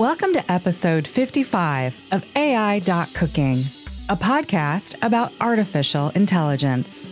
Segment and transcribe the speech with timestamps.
[0.00, 2.78] Welcome to episode 55 of AI
[3.12, 3.58] Cooking,
[4.08, 7.06] a podcast about artificial intelligence.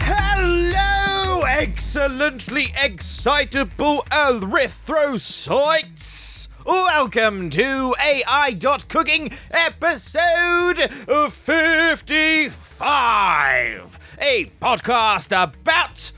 [0.00, 6.48] Hello, excellently excitable erythrocytes!
[6.66, 10.92] Welcome to AI Cooking episode
[11.32, 16.12] 55, a podcast about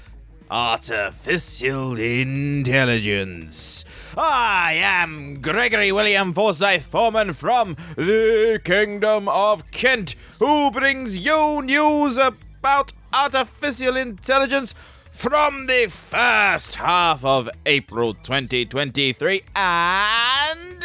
[0.51, 3.85] artificial intelligence.
[4.17, 12.17] I am Gregory William Forsyth Foreman from the Kingdom of Kent, who brings you news
[12.17, 14.75] about artificial intelligence
[15.13, 20.85] from the first half of April 2023 and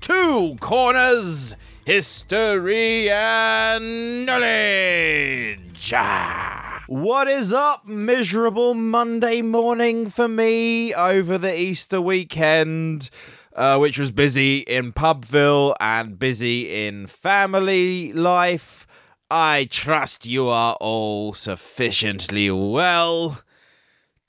[0.00, 1.54] two corners
[1.84, 5.92] history and knowledge.
[5.94, 6.65] Ah!
[6.88, 13.10] What is up, miserable Monday morning for me over the Easter weekend,
[13.56, 18.86] uh, which was busy in Pubville and busy in family life?
[19.28, 23.40] I trust you are all sufficiently well.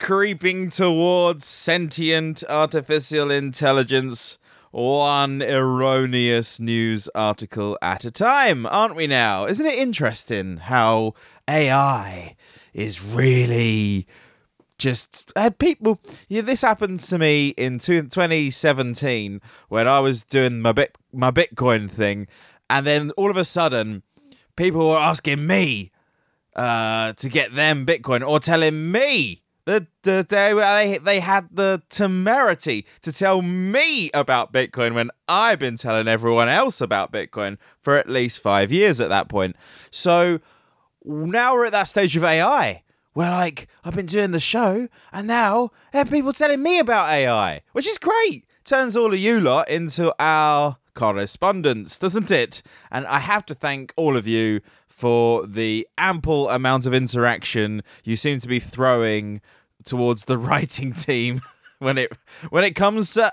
[0.00, 4.36] Creeping towards sentient artificial intelligence,
[4.72, 9.46] one erroneous news article at a time, aren't we now?
[9.46, 11.14] Isn't it interesting how
[11.48, 12.34] AI
[12.72, 14.06] is really
[14.78, 20.60] just uh, people yeah this happened to me in two, 2017 when i was doing
[20.60, 22.26] my bit my bitcoin thing
[22.70, 24.02] and then all of a sudden
[24.56, 25.90] people were asking me
[26.54, 31.82] uh, to get them bitcoin or telling me the, the day they, they had the
[31.90, 37.96] temerity to tell me about bitcoin when i've been telling everyone else about bitcoin for
[37.96, 39.56] at least five years at that point.
[39.90, 40.40] So
[41.08, 42.82] now we're at that stage of AI
[43.14, 47.08] where like I've been doing the show and now there are people telling me about
[47.08, 48.44] AI, which is great.
[48.64, 52.62] Turns all of you lot into our correspondence, doesn't it?
[52.90, 58.14] And I have to thank all of you for the ample amount of interaction you
[58.14, 59.40] seem to be throwing
[59.84, 61.40] towards the writing team
[61.78, 62.12] when it
[62.50, 63.32] when it comes to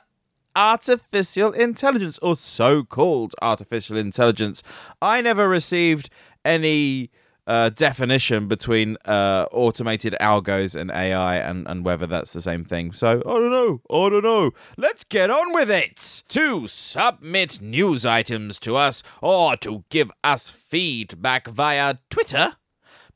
[0.55, 4.63] artificial intelligence or so-called artificial intelligence.
[5.01, 6.09] I never received
[6.45, 7.09] any
[7.47, 12.91] uh, definition between uh, automated algos and AI and, and whether that's the same thing.
[12.91, 13.81] So, I don't know.
[13.89, 14.51] I don't know.
[14.77, 16.23] Let's get on with it.
[16.29, 22.57] To submit news items to us or to give us feedback via Twitter,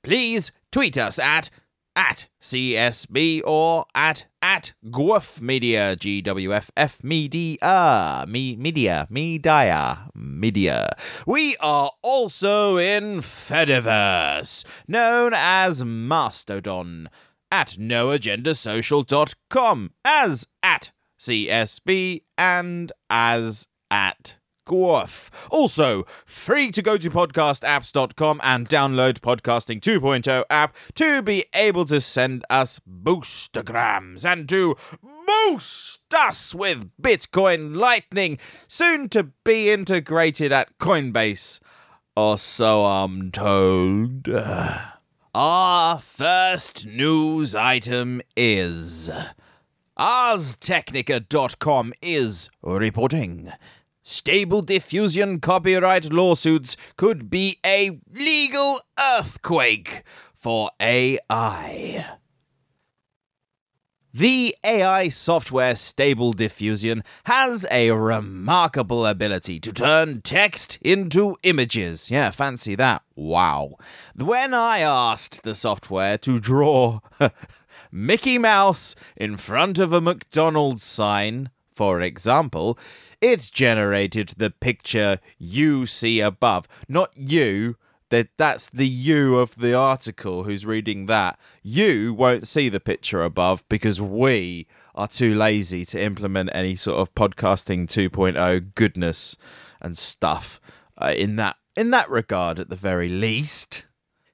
[0.03, 1.49] please tweet us at
[1.95, 10.09] at CSB or at at GWF Media, G W F F Media, me media, media,
[10.15, 10.89] media.
[11.27, 17.09] We are also in Fediverse, known as Mastodon,
[17.51, 24.38] at noagendasocial.com, as at CSB, and as at
[24.71, 31.99] Also, free to go to podcastapps.com and download Podcasting 2.0 app to be able to
[31.99, 34.75] send us boostergrams and to
[35.25, 38.37] boost us with Bitcoin Lightning,
[38.67, 41.59] soon to be integrated at Coinbase.
[42.15, 44.27] Or so I'm told.
[45.35, 49.11] Our first news item is
[49.97, 53.51] ArsTechnica.com is reporting
[54.01, 62.05] Stable diffusion copyright lawsuits could be a legal earthquake for AI.
[64.11, 72.09] The AI software Stable Diffusion has a remarkable ability to turn text into images.
[72.09, 73.03] Yeah, fancy that.
[73.15, 73.75] Wow.
[74.15, 77.01] When I asked the software to draw
[77.91, 82.79] Mickey Mouse in front of a McDonald's sign, for example,
[83.21, 87.77] it generated the picture you see above, not you.
[88.09, 91.39] That that's the you of the article who's reading that.
[91.61, 94.65] You won't see the picture above because we
[94.95, 99.37] are too lazy to implement any sort of podcasting 2.0 goodness
[99.79, 100.59] and stuff
[100.97, 103.85] uh, in that in that regard at the very least.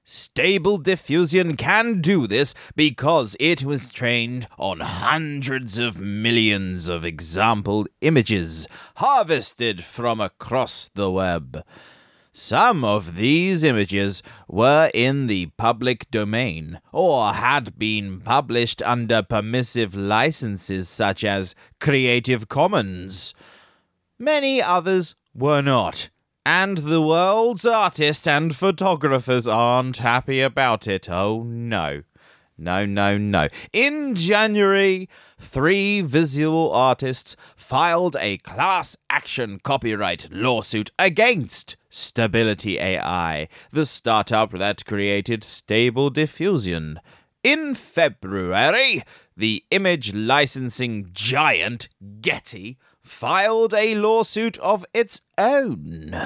[0.08, 7.88] Stable Diffusion can do this because it was trained on hundreds of millions of example
[8.00, 8.68] images
[8.98, 11.64] harvested from across the web.
[12.32, 19.96] Some of these images were in the public domain or had been published under permissive
[19.96, 23.34] licenses such as Creative Commons.
[24.20, 26.10] Many others were not
[26.46, 31.10] and the world's artists and photographers aren't happy about it.
[31.10, 32.04] Oh no.
[32.56, 33.48] No, no, no.
[33.72, 35.08] In January,
[35.40, 44.86] three visual artists filed a class action copyright lawsuit against Stability AI, the startup that
[44.86, 47.00] created Stable Diffusion.
[47.42, 49.02] In February,
[49.36, 51.88] the image licensing giant
[52.20, 56.16] Getty filed a lawsuit of its own.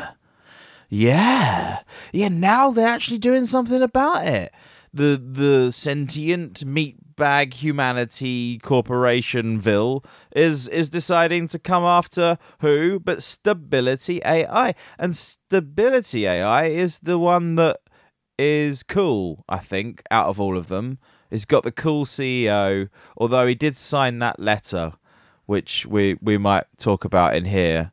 [0.88, 1.81] Yeah,
[2.12, 4.53] yeah, now they're actually doing something about it.
[4.93, 10.05] The the sentient meatbag humanity corporationville
[10.35, 12.99] is is deciding to come after who?
[12.99, 17.76] But stability ai and stability ai is the one that
[18.37, 20.99] is cool i think out of all of them.
[21.31, 24.94] He's got the cool ceo although he did sign that letter
[25.50, 27.91] which we we might talk about in here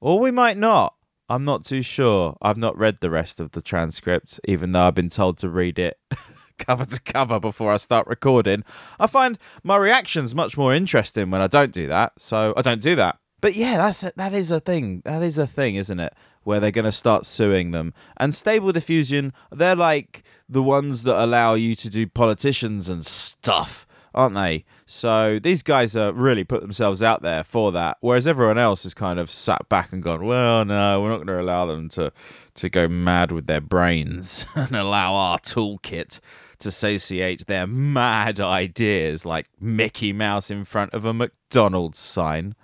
[0.00, 0.92] or we might not
[1.28, 2.36] I'm not too sure.
[2.40, 5.76] I've not read the rest of the transcript, even though I've been told to read
[5.76, 5.98] it
[6.58, 8.62] cover to cover before I start recording.
[9.00, 12.80] I find my reactions much more interesting when I don't do that, so I don't
[12.80, 13.18] do that.
[13.40, 15.02] But yeah, that's a, that is a thing.
[15.04, 16.12] That is a thing, isn't it?
[16.44, 17.92] Where they're going to start suing them.
[18.16, 23.86] And Stable Diffusion, they're like the ones that allow you to do politicians and stuff
[24.16, 24.64] aren't they?
[24.88, 28.94] So these guys are really put themselves out there for that, whereas everyone else has
[28.94, 32.12] kind of sat back and gone, "Well, no, we're not going to allow them to
[32.54, 36.20] to go mad with their brains and allow our toolkit
[36.60, 42.54] to satiate their mad ideas, like Mickey Mouse in front of a McDonald's sign."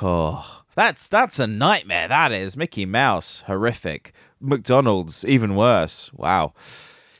[0.00, 2.06] Oh, that's that's a nightmare.
[2.06, 4.12] That is Mickey Mouse, horrific.
[4.40, 6.12] McDonald's, even worse.
[6.12, 6.54] Wow.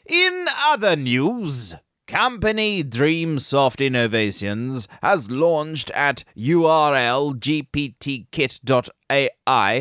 [0.06, 1.74] In other news,
[2.06, 8.66] Company Dreamsoft Innovations has launched at URL gptkit.ai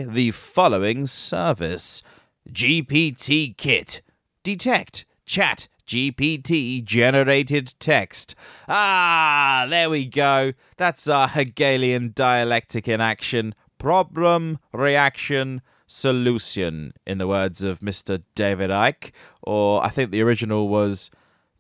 [0.07, 2.01] the following service
[2.50, 4.01] GPT Kit.
[4.44, 8.35] Detect, chat, GPT generated text.
[8.69, 10.53] Ah, there we go.
[10.77, 13.56] That's our Hegelian dialectic in action.
[13.77, 18.21] Problem, reaction, solution, in the words of Mr.
[18.35, 19.12] David Icke.
[19.41, 21.09] Or I think the original was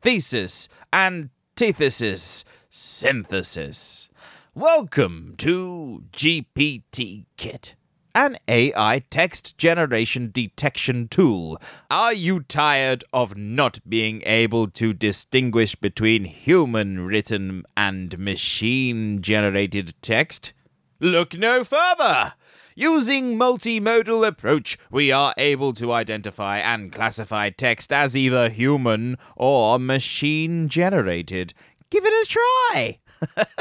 [0.01, 4.09] thesis, antithesis, synthesis.
[4.55, 7.75] Welcome to GPT Kit,
[8.15, 11.61] an AI text generation detection tool.
[11.91, 19.93] Are you tired of not being able to distinguish between human written and machine generated
[20.01, 20.53] text?
[20.99, 22.33] Look no further!
[22.75, 29.77] Using multimodal approach, we are able to identify and classify text as either human or
[29.77, 31.53] machine generated.
[31.89, 32.99] Give it a try.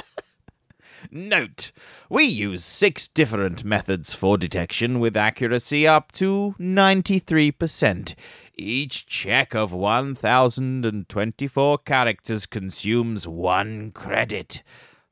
[1.10, 1.72] Note,
[2.08, 8.14] we use six different methods for detection with accuracy up to 93%.
[8.54, 14.62] Each check of 1024 characters consumes one credit.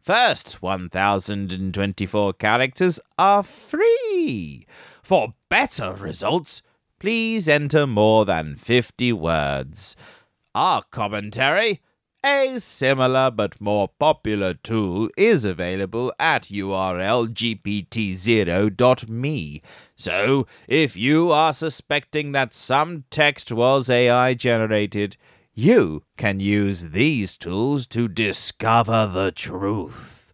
[0.09, 4.65] First 1024 characters are free.
[4.67, 6.63] For better results,
[6.99, 9.97] please enter more than 50 words.
[10.55, 11.83] Our commentary,
[12.25, 17.83] a similar but more popular tool, is available at URL gpt0.me.
[19.95, 25.19] So, if you are suspecting that some text was AI generated,
[25.59, 30.33] you can use these tools to discover the truth.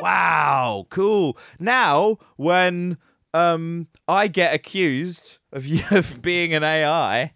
[0.00, 1.38] Wow, cool.
[1.60, 2.98] Now, when
[3.32, 7.34] um, I get accused of, of being an AI,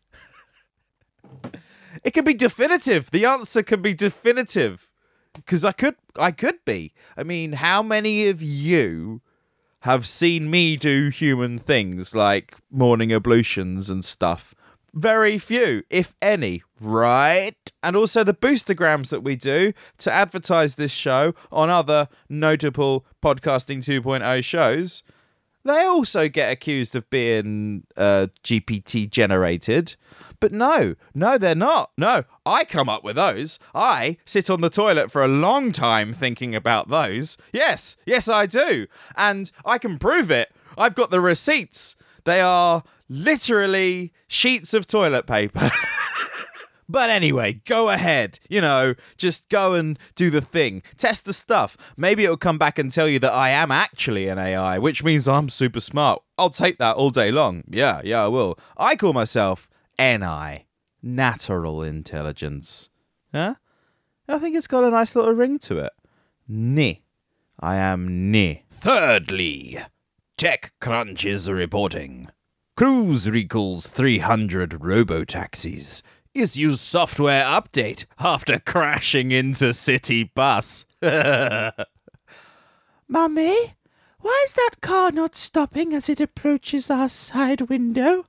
[2.03, 3.13] it can be definitive.
[3.13, 4.91] The answer can be definitive
[5.33, 6.93] because I could, I could be.
[7.17, 9.23] I mean, how many of you
[9.89, 14.55] have seen me do human things like morning ablutions and stuff.
[14.93, 17.57] Very few, if any, right?
[17.83, 23.79] And also the boostergrams that we do to advertise this show on other notable podcasting
[23.79, 25.03] 2.0 shows.
[25.69, 29.97] They also get accused of being uh, GPT generated.
[30.41, 31.91] But no, no, they're not.
[31.99, 33.59] No, I come up with those.
[33.75, 37.37] I sit on the toilet for a long time thinking about those.
[37.53, 38.87] Yes, yes, I do.
[39.15, 40.55] And I can prove it.
[40.79, 41.97] I've got the receipts.
[42.25, 45.71] They are literally sheets of toilet paper.
[46.89, 48.39] But anyway, go ahead.
[48.49, 50.83] You know, just go and do the thing.
[50.97, 51.95] Test the stuff.
[51.99, 55.29] Maybe it'll come back and tell you that I am actually an AI, which means
[55.29, 56.23] I'm super smart.
[56.39, 57.65] I'll take that all day long.
[57.69, 58.59] Yeah, yeah, I will.
[58.77, 59.69] I call myself
[59.99, 60.67] NI,
[61.03, 62.89] natural intelligence.
[63.35, 63.57] Huh?
[64.27, 65.93] I think it's got a nice little ring to it.
[66.47, 67.03] Ni.
[67.61, 68.63] I am Ni.
[68.71, 69.79] Thirdly,
[70.39, 72.29] TechCrunch is reporting.
[72.77, 76.03] Cruise recalls 300 robo-taxis.
[76.39, 80.87] Issues software update after crashing into city bus.
[83.09, 83.57] Mummy,
[84.21, 88.27] why is that car not stopping as it approaches our side window?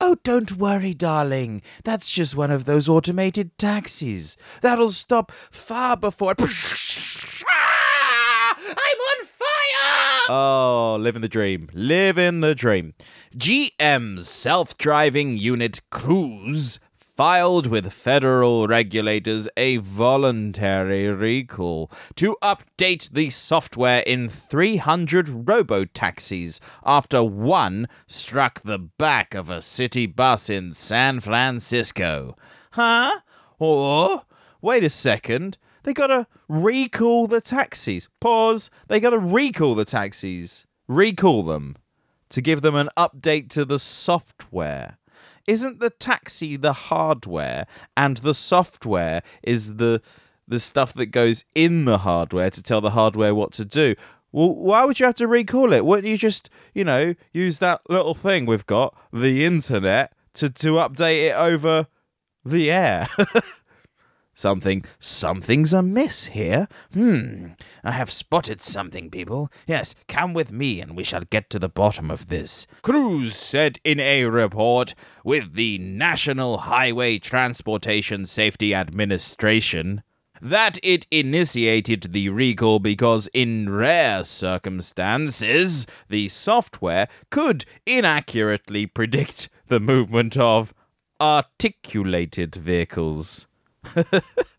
[0.00, 1.62] Oh, don't worry, darling.
[1.82, 4.36] That's just one of those automated taxis.
[4.62, 6.36] That'll stop far before.
[6.38, 6.46] I'm
[9.00, 10.20] on fire!
[10.28, 11.68] Oh, living the dream.
[11.72, 12.94] Living the dream.
[13.36, 16.78] GM's self driving unit Cruise
[17.20, 27.22] filed with federal regulators a voluntary recall to update the software in 300 robo-taxis after
[27.22, 32.34] one struck the back of a city bus in San Francisco.
[32.72, 33.20] Huh?
[33.58, 34.22] Or,
[34.62, 38.08] wait a second, they gotta recall the taxis.
[38.20, 38.70] Pause.
[38.88, 40.64] They gotta recall the taxis.
[40.88, 41.76] Recall them
[42.30, 44.96] to give them an update to the software
[45.50, 47.66] isn't the taxi the hardware
[47.96, 50.00] and the software is the
[50.46, 53.96] the stuff that goes in the hardware to tell the hardware what to do?
[54.30, 55.84] Well, why would you have to recall it?
[55.84, 60.68] Wouldn't you just, you know, use that little thing we've got, the internet, to, to
[60.74, 61.86] update it over
[62.44, 63.08] the air?
[64.32, 66.68] Something, something's amiss here.
[66.92, 67.48] Hmm,
[67.84, 69.50] I have spotted something, people.
[69.66, 72.66] Yes, come with me and we shall get to the bottom of this.
[72.82, 74.94] Cruise said in a report
[75.24, 80.02] with the National Highway Transportation Safety Administration
[80.40, 89.80] that it initiated the recall because, in rare circumstances, the software could inaccurately predict the
[89.80, 90.72] movement of
[91.20, 93.46] articulated vehicles.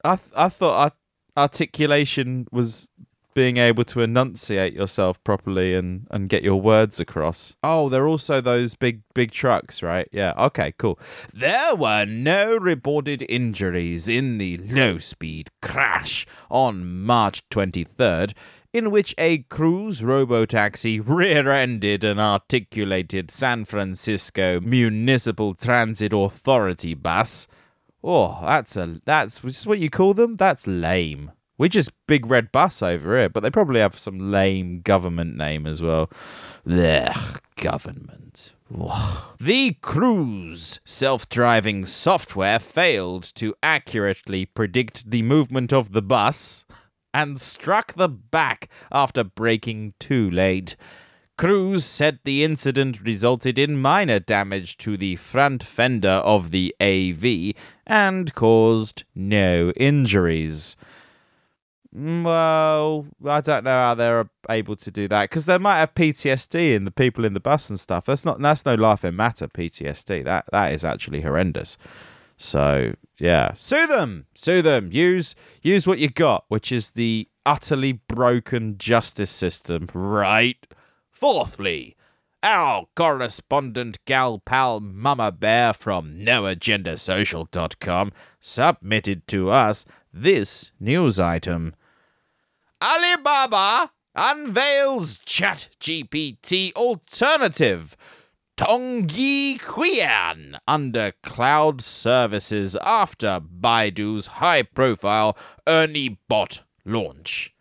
[0.04, 0.96] I th- I thought
[1.38, 2.92] articulation was
[3.34, 7.56] being able to enunciate yourself properly and, and get your words across.
[7.63, 10.08] Oh, they're also those big big trucks, right?
[10.12, 10.34] Yeah.
[10.38, 11.00] Okay, cool.
[11.34, 18.34] There were no reported injuries in the low-speed crash on March 23rd
[18.74, 27.48] in which a cruise robotaxi rear-ended an articulated San Francisco Municipal Transit Authority bus.
[28.03, 30.36] Oh, that's a that's just what you call them.
[30.36, 31.31] That's lame.
[31.58, 35.67] We're just big red bus over here, but they probably have some lame government name
[35.67, 36.10] as well.
[36.67, 38.55] Ugh, government.
[39.39, 46.65] The Cruise self driving software failed to accurately predict the movement of the bus
[47.13, 50.75] and struck the back after braking too late.
[51.38, 57.53] Cruise said the incident resulted in minor damage to the front fender of the AV
[57.88, 60.77] and caused no injuries.
[61.95, 65.93] Mm, well, I don't know how they're able to do that because they might have
[65.93, 68.05] PTSD in the people in the bus and stuff.
[68.05, 69.47] That's not that's no laughing matter.
[69.47, 71.77] PTSD that that is actually horrendous.
[72.38, 74.89] So yeah, sue them, sue them.
[74.91, 80.65] Use use what you got, which is the utterly broken justice system, right?
[81.22, 81.96] Fourthly,
[82.42, 91.75] our correspondent gal pal Mama Bear from NoAgendaSocial.com submitted to us this news item.
[92.82, 97.96] Alibaba unveils ChatGPT alternative
[98.58, 105.38] Tongyi Qian under cloud services after Baidu's high profile
[105.68, 107.54] Ernie Bot launch.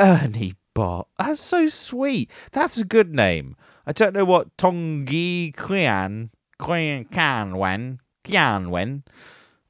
[0.00, 1.08] Ernie Bot.
[1.18, 2.30] That's so sweet.
[2.52, 3.56] That's a good name.
[3.86, 9.02] I don't know what Tongyi Qian Qian Qianwen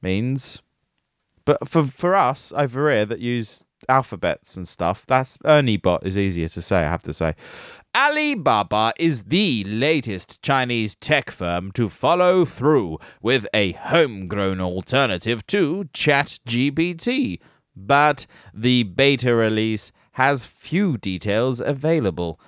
[0.01, 0.63] means.
[1.45, 6.17] But for for us over here that use alphabets and stuff, that's Ernie Bot is
[6.17, 7.35] easier to say, I have to say.
[7.95, 15.85] Alibaba is the latest Chinese tech firm to follow through with a homegrown alternative to
[15.93, 17.41] ChatGPT.
[17.75, 22.41] But the beta release has few details available.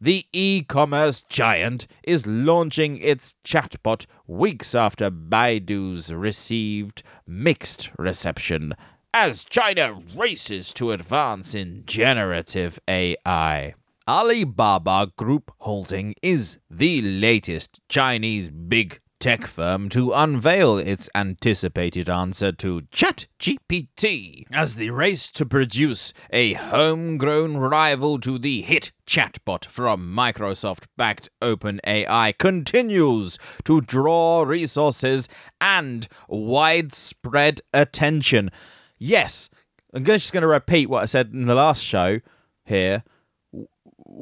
[0.00, 8.74] The e commerce giant is launching its chatbot weeks after Baidu's received mixed reception
[9.14, 13.74] as China races to advance in generative AI.
[14.08, 22.52] Alibaba Group Holding is the latest Chinese big tech firm to unveil its anticipated answer
[22.52, 30.14] to ChatGPT as the race to produce a homegrown rival to the hit chatbot from
[30.14, 35.26] Microsoft backed OpenAI continues to draw resources
[35.58, 38.50] and widespread attention.
[38.98, 39.48] Yes,
[39.94, 42.20] I'm just going to repeat what I said in the last show
[42.66, 43.02] here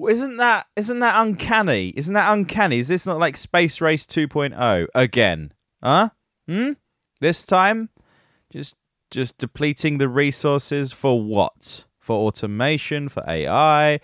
[0.08, 1.92] Isn't that isn't that uncanny?
[1.96, 2.78] Isn't that uncanny?
[2.78, 5.52] Is this not like Space Race 2.0 again?
[5.82, 6.10] Huh?
[6.48, 6.72] Hmm?
[7.20, 7.90] This time
[8.52, 8.76] just
[9.10, 11.84] just depleting the resources for what?
[12.00, 14.00] For automation, for AI?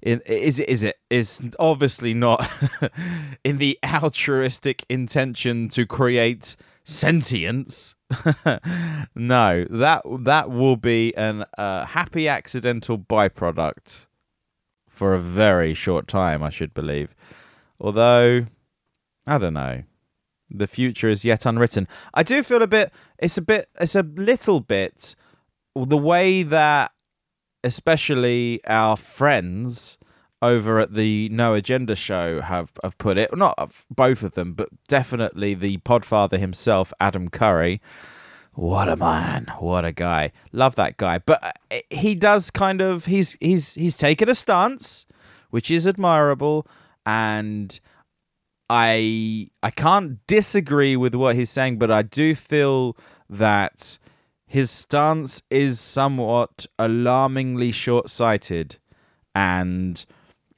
[0.00, 2.46] Is it is it is obviously not
[3.44, 7.96] in the altruistic intention to create sentience.
[9.14, 14.06] no, that that will be an uh, happy accidental byproduct
[14.94, 17.14] for a very short time, I should believe.
[17.80, 18.42] Although,
[19.26, 19.82] I don't know.
[20.48, 21.88] The future is yet unwritten.
[22.14, 22.92] I do feel a bit.
[23.18, 23.66] It's a bit.
[23.80, 25.16] It's a little bit.
[25.74, 26.92] The way that,
[27.64, 29.98] especially our friends
[30.40, 33.36] over at the No Agenda show have, have put it.
[33.36, 33.58] Not
[33.90, 37.80] both of them, but definitely the Podfather himself, Adam Curry.
[38.54, 39.46] What a man!
[39.58, 40.30] What a guy!
[40.52, 41.18] Love that guy.
[41.18, 45.06] But uh, he does kind of he's he's he's taken a stance,
[45.50, 46.66] which is admirable,
[47.04, 47.78] and
[48.70, 52.96] I I can't disagree with what he's saying, but I do feel
[53.28, 53.98] that
[54.46, 58.78] his stance is somewhat alarmingly short-sighted
[59.34, 60.06] and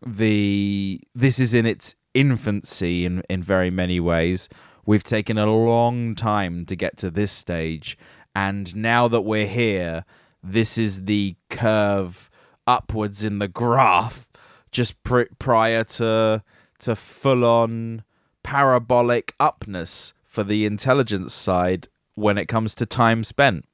[0.07, 4.49] the this is in its infancy in in very many ways.
[4.87, 7.99] We've taken a long time to get to this stage,
[8.37, 10.05] and now that we're here,
[10.45, 12.31] this is the curve
[12.69, 14.31] upwards in the graph,
[14.71, 16.45] just pr- prior to
[16.79, 18.05] to full on
[18.45, 23.65] parabolic upness for the intelligence side when it comes to time spent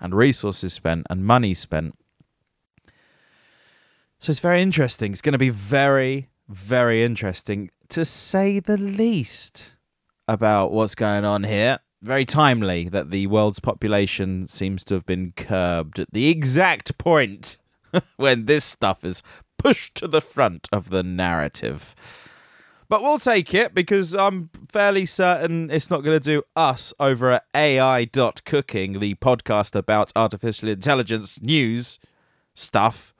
[0.00, 1.96] and resources spent and money spent.
[4.18, 5.12] So it's very interesting.
[5.12, 9.76] It's going to be very, very interesting to say the least
[10.32, 11.78] about what's going on here.
[12.00, 17.58] Very timely that the world's population seems to have been curbed at the exact point
[18.16, 19.22] when this stuff is
[19.58, 21.94] pushed to the front of the narrative.
[22.88, 27.30] But we'll take it because I'm fairly certain it's not going to do us over
[27.30, 31.98] at AI.cooking, the podcast about artificial intelligence news
[32.54, 33.14] stuff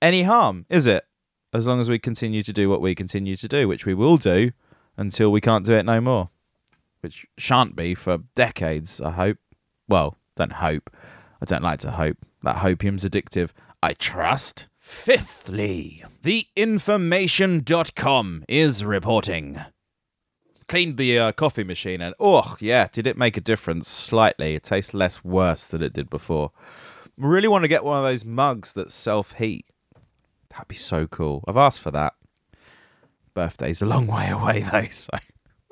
[0.00, 1.04] any harm, is it?
[1.52, 4.16] As long as we continue to do what we continue to do, which we will
[4.16, 4.52] do
[4.96, 6.28] until we can't do it no more.
[7.00, 9.38] Which shan't be for decades, I hope.
[9.88, 10.90] Well, don't hope.
[11.40, 12.18] I don't like to hope.
[12.42, 13.52] That hopium's addictive.
[13.82, 14.68] I trust.
[14.78, 19.58] Fifthly, the information.com is reporting.
[20.68, 23.88] Cleaned the uh, coffee machine and, oh, yeah, did it make a difference?
[23.88, 24.54] Slightly.
[24.54, 26.52] It tastes less worse than it did before.
[27.18, 29.66] Really want to get one of those mugs that self heat.
[30.50, 31.42] That'd be so cool.
[31.48, 32.14] I've asked for that.
[33.34, 35.18] Birthday's a long way away though, so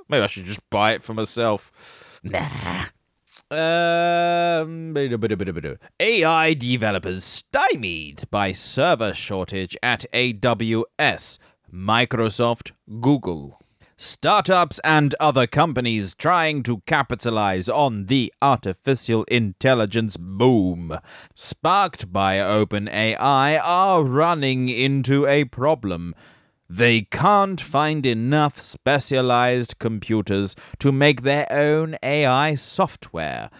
[0.09, 2.21] maybe I should just buy it for myself.
[2.23, 2.85] Nah.
[3.51, 4.97] Um,
[6.01, 11.39] AI developers stymied by server shortage at AWS,
[11.73, 13.59] Microsoft, Google.
[13.97, 20.99] Startups and other companies trying to capitalize on the artificial intelligence boom
[21.35, 26.13] sparked by OpenAI are running into a problem.
[26.69, 33.51] They can't find enough specialized computers to make their own AI software.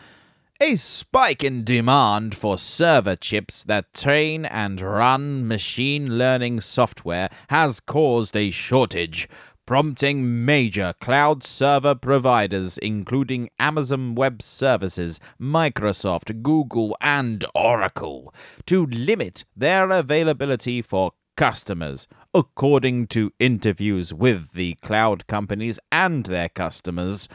[0.61, 7.81] A spike in demand for server chips that train and run machine learning software has
[7.81, 9.29] caused a shortage,
[9.67, 18.33] prompting major cloud server providers, including Amazon Web Services, Microsoft, Google, and Oracle,
[18.65, 26.49] to limit their availability for customers, according to interviews with the cloud companies and their
[26.49, 27.29] customers.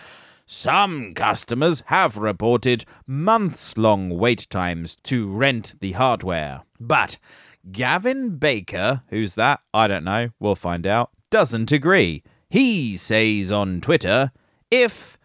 [0.45, 6.63] Some customers have reported months long wait times to rent the hardware.
[6.79, 7.19] But
[7.71, 9.59] Gavin Baker, who's that?
[9.73, 10.29] I don't know.
[10.39, 12.23] We'll find out doesn't agree.
[12.49, 14.31] He says on Twitter,
[14.71, 15.17] if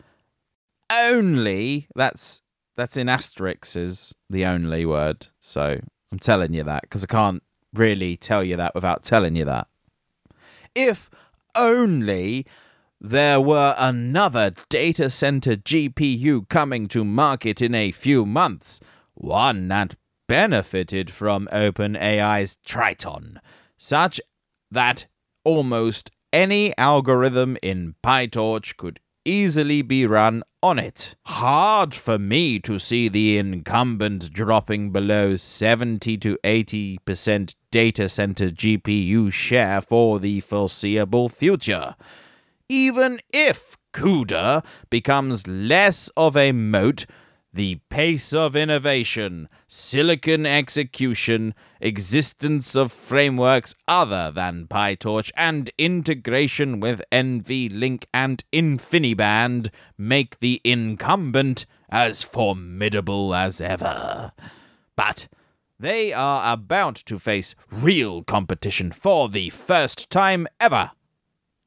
[0.92, 2.42] only that's
[2.76, 5.28] that's in asterisks is the only word.
[5.40, 5.80] So
[6.12, 7.42] I'm telling you that because I can't
[7.74, 9.68] really tell you that without telling you that.
[10.74, 11.10] If
[11.54, 12.46] only
[13.00, 18.80] there were another data center GPU coming to market in a few months,
[19.14, 19.94] one that
[20.26, 23.38] benefited from OpenAI's Triton,
[23.76, 24.20] such
[24.70, 25.06] that
[25.44, 31.14] almost any algorithm in PyTorch could easily be run on it.
[31.26, 39.32] Hard for me to see the incumbent dropping below 70 to 80% data center GPU
[39.32, 41.94] share for the foreseeable future.
[42.68, 47.06] Even if CUDA becomes less of a moat
[47.54, 57.00] the pace of innovation, silicon execution, existence of frameworks other than PyTorch, and integration with
[57.12, 64.32] NVLink and InfiniBand make the incumbent as formidable as ever.
[64.96, 65.28] But
[65.78, 70.90] they are about to face real competition for the first time ever.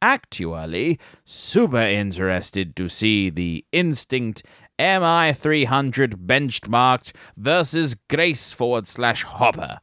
[0.01, 4.43] Actually, super interested to see the Instinct
[4.79, 9.79] MI300 benchmarked versus Grace forward slash Hopper.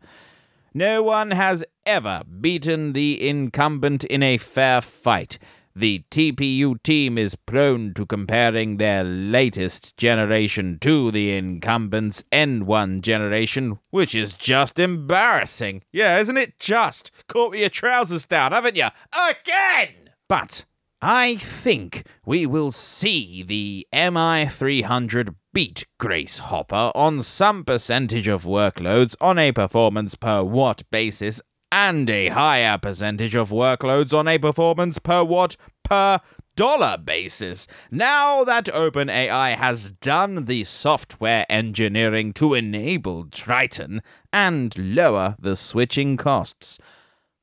[0.73, 5.39] No one has ever beaten the incumbent in a fair fight.
[5.77, 13.81] The TPU team is prone to comparing their latest generation to the incumbent's N1 generation,
[13.91, 15.83] which is just embarrassing.
[15.93, 17.11] Yeah, isn't it just?
[17.27, 18.87] Caught with your trousers down, haven't you?
[19.13, 20.11] Again!
[20.29, 20.65] But
[21.07, 29.15] I think we will see the MI300 beat Grace Hopper on some percentage of workloads
[29.21, 34.99] on a performance per watt basis and a higher percentage of workloads on a performance
[34.99, 36.21] per watt per
[36.57, 37.67] dollar basis.
[37.91, 44.01] Now that OpenAI has done the software engineering to enable Triton
[44.33, 46.79] and lower the switching costs.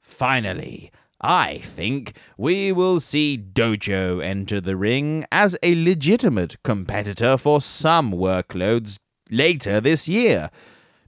[0.01, 7.61] Finally, I think we will see Dojo enter the ring as a legitimate competitor for
[7.61, 10.49] some workloads later this year.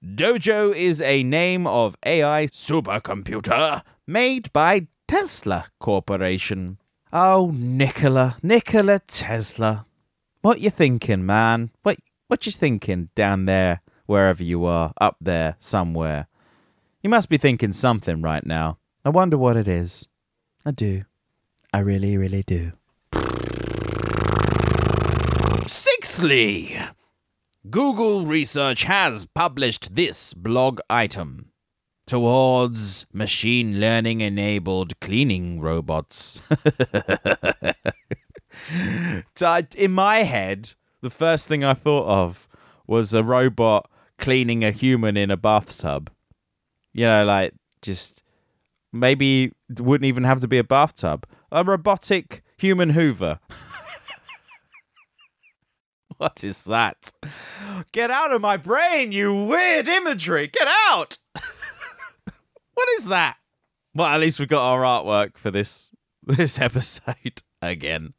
[0.06, 6.78] Dojo is a name of AI supercomputer made by Tesla Corporation.
[7.12, 9.86] Oh, Nikola, Nikola Tesla.
[10.42, 11.72] What you thinking, man?
[11.82, 11.98] What
[12.28, 16.28] what you thinking down there, wherever you are, up there somewhere?
[17.02, 18.78] You must be thinking something right now.
[19.06, 20.08] I wonder what it is.
[20.66, 21.02] I do.
[21.74, 22.72] I really, really do.
[25.68, 26.78] Sixthly,
[27.70, 31.52] Google Research has published this blog item
[32.06, 36.48] towards machine learning enabled cleaning robots.
[39.76, 42.48] In my head, the first thing I thought of
[42.88, 46.10] was a robot cleaning a human in a bathtub.
[46.94, 48.23] You know, like just
[48.94, 51.26] maybe wouldn't even have to be a bathtub.
[51.52, 53.40] A robotic human hoover.
[56.18, 57.12] what is that?
[57.92, 60.48] Get out of my brain, you weird imagery.
[60.48, 61.18] Get out.
[62.74, 63.38] what is that?
[63.94, 68.14] Well, at least we've got our artwork for this this episode again.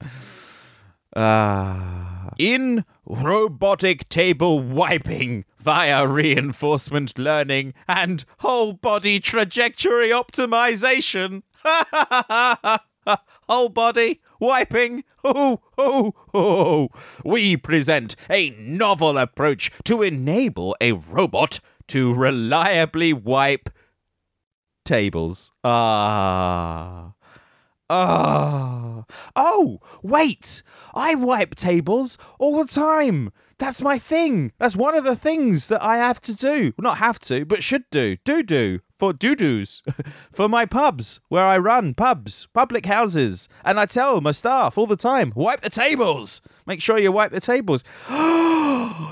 [1.16, 2.13] Ah.
[2.38, 11.42] In robotic table wiping via reinforcement learning and whole body trajectory optimization.
[13.48, 15.04] whole body wiping.
[15.22, 16.88] Oh, oh, oh.
[17.24, 23.70] We present a novel approach to enable a robot to reliably wipe
[24.84, 25.50] tables.
[25.62, 27.12] Ah.
[27.90, 29.04] Ah.
[29.36, 30.62] Oh, wait.
[30.94, 33.30] I wipe tables all the time.
[33.58, 34.52] That's my thing.
[34.58, 36.72] That's one of the things that I have to do.
[36.78, 38.16] Not have to, but should do.
[38.24, 39.82] Do do for doo doos
[40.32, 43.48] for my pubs where I run pubs, public houses.
[43.64, 46.40] And I tell my staff all the time wipe the tables.
[46.66, 47.84] Make sure you wipe the tables.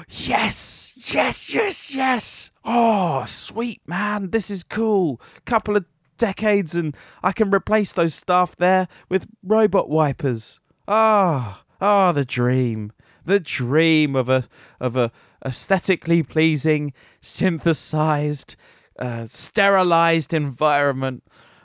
[0.09, 2.51] yes, yes, yes, yes.
[2.65, 4.31] Oh, sweet man.
[4.31, 5.21] This is cool.
[5.45, 5.85] Couple of
[6.23, 10.61] decades and I can replace those staff there with robot wipers.
[10.87, 12.93] Ah, ah, the dream.
[13.25, 14.45] The dream of a
[14.79, 15.11] of a
[15.45, 18.55] aesthetically pleasing, synthesized,
[19.01, 21.25] uh, sterilized environment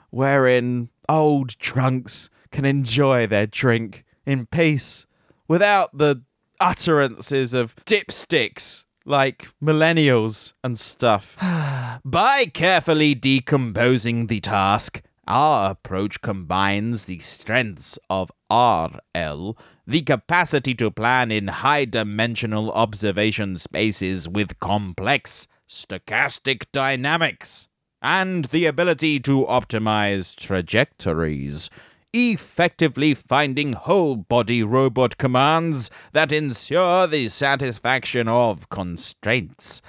[0.09, 5.05] wherein old drunks can enjoy their drink in peace
[5.47, 6.23] without the
[6.59, 11.37] utterances of dipsticks like millennials and stuff.
[12.05, 20.91] By carefully decomposing the task, our approach combines the strengths of RL, the capacity to
[20.91, 27.67] plan in high dimensional observation spaces with complex stochastic dynamics,
[28.01, 31.69] and the ability to optimize trajectories
[32.13, 39.81] effectively finding whole body robot commands that ensure the satisfaction of constraints,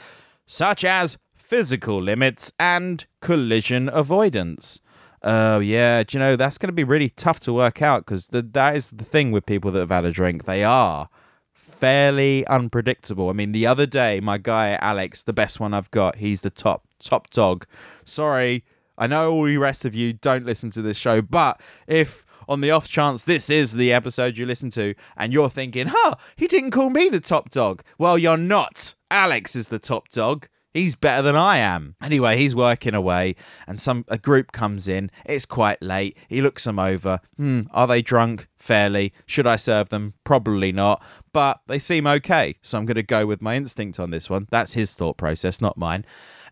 [0.47, 4.81] such as physical limits and collision avoidance.
[5.23, 8.29] Oh, yeah, do you know, that's going to be really tough to work out because
[8.29, 10.45] that is the thing with people that have had a drink.
[10.45, 11.09] They are
[11.53, 13.29] fairly unpredictable.
[13.29, 16.51] I mean, the other day, my guy Alex, the best one I've got, he's the
[16.51, 17.67] top top dog.
[18.05, 18.65] Sorry,
[18.99, 22.61] I know all the rest of you don't listen to this show, but if on
[22.61, 26.47] the off chance this is the episode you listen to and you're thinking, huh, he
[26.47, 27.83] didn't call me the top dog.
[27.97, 28.97] Well, you're not.
[29.11, 30.49] Alex is the top dog.
[30.75, 31.97] He's better than I am.
[32.03, 35.11] Anyway, he's working away, and some a group comes in.
[35.25, 36.17] It's quite late.
[36.29, 37.21] He looks them over.
[37.37, 38.49] Hmm, are they drunk?
[38.59, 39.13] Fairly.
[39.25, 40.15] Should I serve them?
[40.25, 41.03] Probably not.
[41.33, 44.47] But they seem okay, so I'm going to go with my instinct on this one.
[44.51, 46.05] That's his thought process, not mine.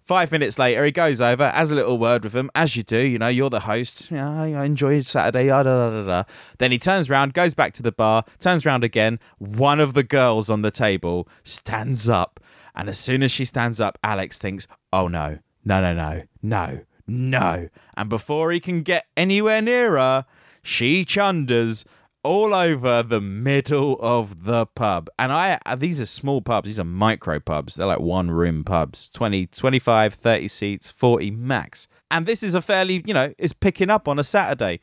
[0.06, 2.98] Five minutes later, he goes over, has a little word with them, as you do.
[2.98, 4.10] You know, you're the host.
[4.10, 5.50] Yeah, I enjoyed Saturday.
[5.50, 6.22] Ah, da, da, da, da.
[6.58, 9.18] Then he turns around, goes back to the bar, turns around again.
[9.38, 12.38] One of the girls on the table stands up
[12.76, 16.80] and as soon as she stands up, Alex thinks, oh no, no, no, no, no,
[17.06, 17.68] no.
[17.96, 20.26] And before he can get anywhere near her,
[20.62, 21.86] she chunders
[22.26, 25.08] all over the middle of the pub.
[25.18, 27.76] And I these are small pubs, these are micro pubs.
[27.76, 31.88] They're like one room pubs, 20, 25, 30 seats, 40 max.
[32.10, 34.80] And this is a fairly, you know, it's picking up on a Saturday.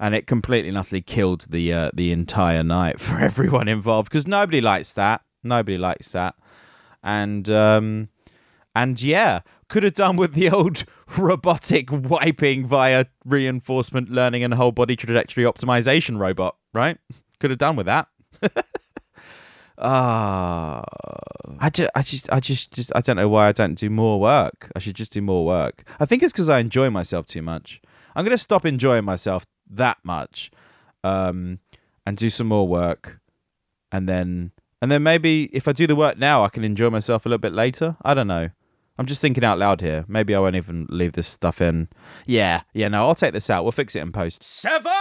[0.00, 4.26] And it completely and utterly killed the uh, the entire night for everyone involved because
[4.26, 5.22] nobody likes that.
[5.42, 6.34] Nobody likes that
[7.02, 8.08] and um,
[8.74, 10.84] and yeah, could have done with the old
[11.16, 16.98] robotic wiping via reinforcement learning and whole body trajectory optimization robot, right?
[17.40, 18.08] Could have done with that.
[19.80, 23.74] Ah, uh, I just, I just, I just, just, I don't know why I don't
[23.74, 24.72] do more work.
[24.74, 25.88] I should just do more work.
[26.00, 27.80] I think it's because I enjoy myself too much.
[28.16, 30.50] I'm gonna stop enjoying myself that much,
[31.04, 31.60] um,
[32.04, 33.20] and do some more work,
[33.92, 34.50] and then
[34.82, 37.38] and then maybe if I do the work now, I can enjoy myself a little
[37.38, 37.96] bit later.
[38.02, 38.50] I don't know.
[38.98, 40.04] I'm just thinking out loud here.
[40.08, 41.88] Maybe I won't even leave this stuff in.
[42.26, 43.62] Yeah, yeah, no, I'll take this out.
[43.62, 44.42] We'll fix it in post.
[44.42, 44.92] Seven!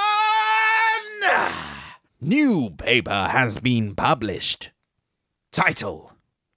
[2.22, 4.72] New paper has been published.
[5.52, 6.14] Title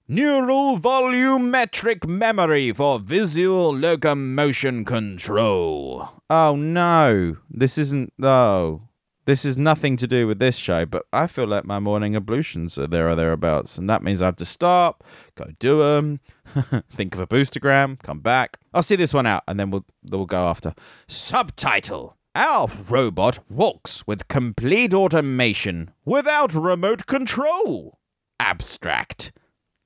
[0.07, 6.09] Neural Volumetric Memory for Visual Locomotion Control.
[6.29, 8.11] Oh no, this isn't.
[8.21, 8.81] Oh,
[9.25, 12.77] this is nothing to do with this show, but I feel like my morning ablutions
[12.77, 15.03] are there or thereabouts, and that means I have to stop,
[15.35, 16.19] go do them,
[16.89, 18.57] think of a boostergram, come back.
[18.73, 20.73] I'll see this one out, and then we'll we'll go after
[21.07, 22.17] subtitle.
[22.33, 27.99] Our robot walks with complete automation without remote control.
[28.39, 29.33] Abstract.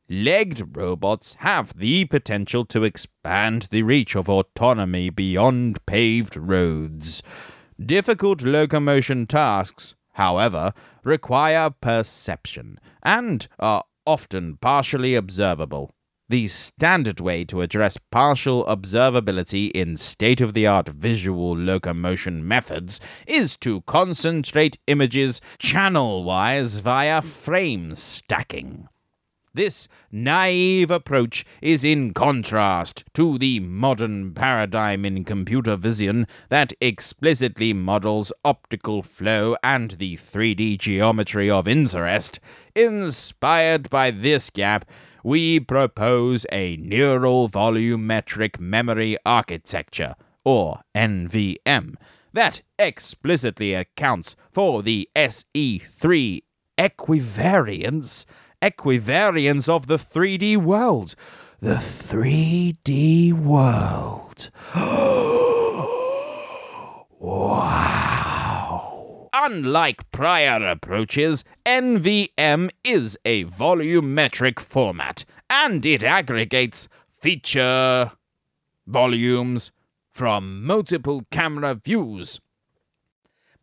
[0.08, 7.24] Legged robots have the potential to expand the reach of autonomy beyond paved roads.
[7.84, 10.72] Difficult locomotion tasks, however,
[11.04, 15.95] require perception and are often partially observable.
[16.28, 23.00] The standard way to address partial observability in state of the art visual locomotion methods
[23.28, 28.88] is to concentrate images channel wise via frame stacking.
[29.54, 37.72] This naive approach is in contrast to the modern paradigm in computer vision that explicitly
[37.72, 42.40] models optical flow and the 3D geometry of interest.
[42.76, 44.84] Inspired by this gap,
[45.26, 51.96] we propose a neural volumetric memory architecture, or NVM,
[52.32, 56.44] that explicitly accounts for the SE3
[56.78, 58.28] equivariance
[58.62, 61.16] equivariance of the 3D world.
[61.60, 64.52] The 3D world.
[67.20, 68.05] wow.
[69.38, 78.14] Unlike prior approaches, NVM is a volumetric format, and it aggregates feature
[78.88, 79.74] volumes
[80.10, 82.40] from multiple camera views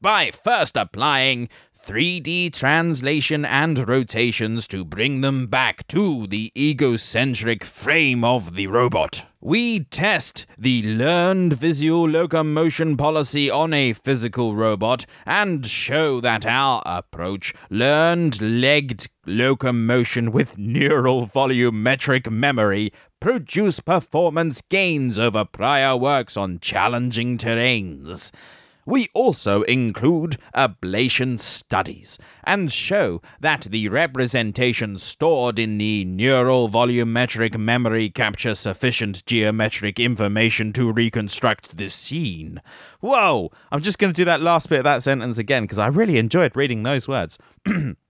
[0.03, 8.25] by first applying 3D translation and rotations to bring them back to the egocentric frame
[8.25, 9.29] of the robot.
[9.41, 16.83] We test the learned visual locomotion policy on a physical robot and show that our
[16.85, 26.59] approach, learned legged locomotion with neural volumetric memory, produce performance gains over prior works on
[26.59, 28.33] challenging terrains.
[28.85, 37.57] We also include ablation studies and show that the representations stored in the neural volumetric
[37.57, 42.61] memory capture sufficient geometric information to reconstruct the scene.
[43.01, 43.53] Whoa!
[43.71, 46.19] I'm just going to do that last bit of that sentence again because I really
[46.19, 47.39] enjoyed reading those words.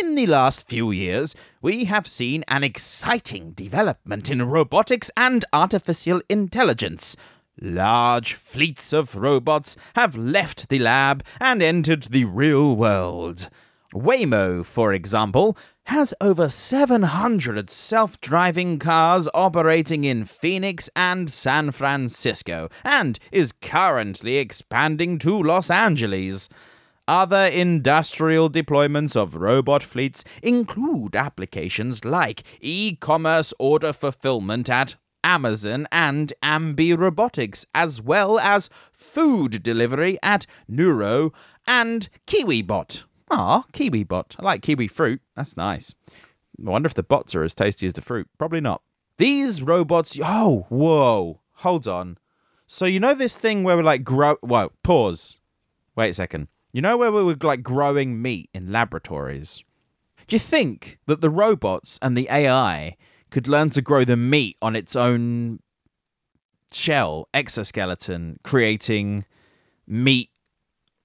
[0.00, 6.20] In the last few years, we have seen an exciting development in robotics and artificial
[6.28, 7.16] intelligence.
[7.60, 13.50] Large fleets of robots have left the lab and entered the real world.
[13.94, 22.68] Waymo, for example, has over 700 self driving cars operating in Phoenix and San Francisco
[22.84, 26.48] and is currently expanding to Los Angeles.
[27.08, 35.86] Other industrial deployments of robot fleets include applications like e commerce order fulfillment at Amazon
[35.90, 41.32] and Ambi Robotics, as well as food delivery at Nuro
[41.66, 43.04] and KiwiBot.
[43.34, 44.36] Ah, Kiwi bot.
[44.38, 45.22] I like kiwi fruit.
[45.34, 45.94] That's nice.
[46.10, 48.28] I wonder if the bots are as tasty as the fruit.
[48.36, 48.82] Probably not.
[49.16, 50.18] These robots.
[50.22, 51.40] Oh, whoa.
[51.54, 52.18] Hold on.
[52.66, 54.36] So you know this thing where we're like grow.
[54.42, 55.40] Whoa, pause.
[55.96, 56.48] Wait a second.
[56.74, 59.64] You know where we were like growing meat in laboratories?
[60.26, 62.96] Do you think that the robots and the AI
[63.30, 65.60] could learn to grow the meat on its own
[66.70, 69.24] shell, exoskeleton, creating
[69.86, 70.28] meat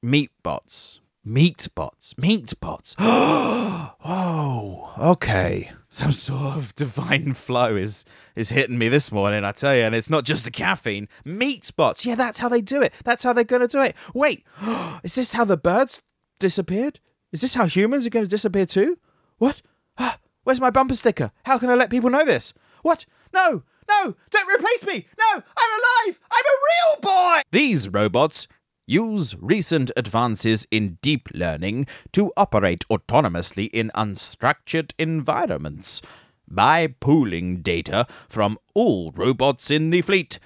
[0.02, 1.00] meat bots?
[1.30, 2.18] Meat bots.
[2.18, 2.96] Meat bots.
[3.00, 5.70] oh, okay.
[5.90, 8.06] Some sort of divine flow is
[8.38, 11.10] is hitting me this morning, I tell you, and it's not just the caffeine.
[11.26, 12.06] Meat bots.
[12.06, 12.94] Yeah, that's how they do it.
[13.04, 13.98] That's how they're gonna do it.
[14.16, 14.46] Wait,
[15.04, 16.02] is this how the birds
[16.40, 17.02] disappeared?
[17.34, 18.98] Is this how humans are gonna disappear too?
[19.38, 19.62] What?
[20.46, 21.32] Where's my bumper sticker?
[21.44, 22.54] How can I let people know this?
[22.84, 23.06] What?
[23.34, 23.64] No!
[23.90, 24.16] No!
[24.32, 25.06] Don't replace me!
[25.20, 25.34] No!
[25.36, 26.20] I'm alive!
[26.32, 27.42] I'm a real boy!
[27.52, 28.48] These robots
[28.88, 36.02] use recent advances in deep learning to operate autonomously in unstructured environments.
[36.48, 40.40] By pooling data from all robots in the fleet,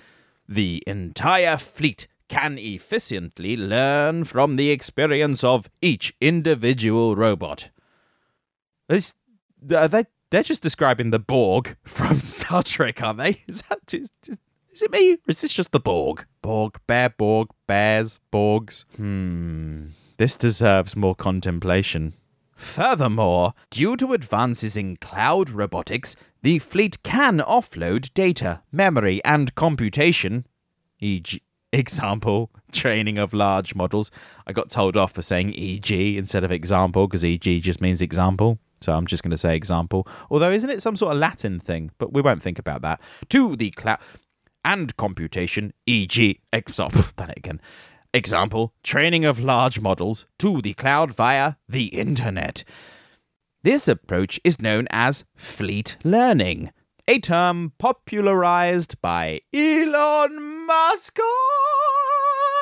[0.49, 7.69] the entire fleet can efficiently learn from the experience of each individual robot.
[8.89, 9.15] This,
[9.73, 13.37] are they, they're just describing the Borg from Star Trek, aren't they?
[13.47, 14.39] Is that just, just
[14.71, 15.13] is it me?
[15.13, 16.25] Or is this just the Borg?
[16.41, 18.85] Borg, bear, Borg, bears, Borgs.
[18.97, 19.85] Hmm.
[20.17, 22.13] This deserves more contemplation.
[22.55, 30.45] Furthermore, due to advances in cloud robotics, the fleet can offload data, memory, and computation.
[30.99, 31.41] E.g.,
[31.73, 34.11] example, training of large models.
[34.45, 36.17] I got told off for saying e.g.
[36.17, 37.59] instead of example because e.g.
[37.61, 38.59] just means example.
[38.79, 40.07] So I'm just going to say example.
[40.29, 41.91] Although, isn't it some sort of Latin thing?
[41.97, 43.01] But we won't think about that.
[43.29, 43.99] To the cloud
[44.63, 47.61] and computation, e.g., example, oh, done it again.
[48.13, 52.63] Example, training of large models to the cloud via the internet.
[53.63, 56.71] This approach is known as fleet learning,
[57.07, 61.19] a term popularized by Elon Musk.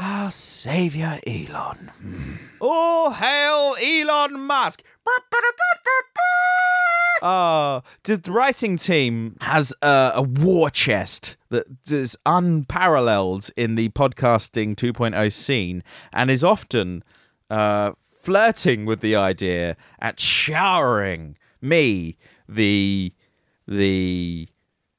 [0.01, 1.77] Our savior Elon.
[1.77, 2.33] Hmm.
[2.61, 4.83] Oh, hail Elon Musk.
[7.21, 14.73] Uh, the writing team has a, a war chest that is unparalleled in the podcasting
[14.73, 17.03] 2.0 scene and is often
[17.49, 22.17] uh, flirting with the idea at showering me,
[22.47, 23.13] the
[23.67, 24.47] the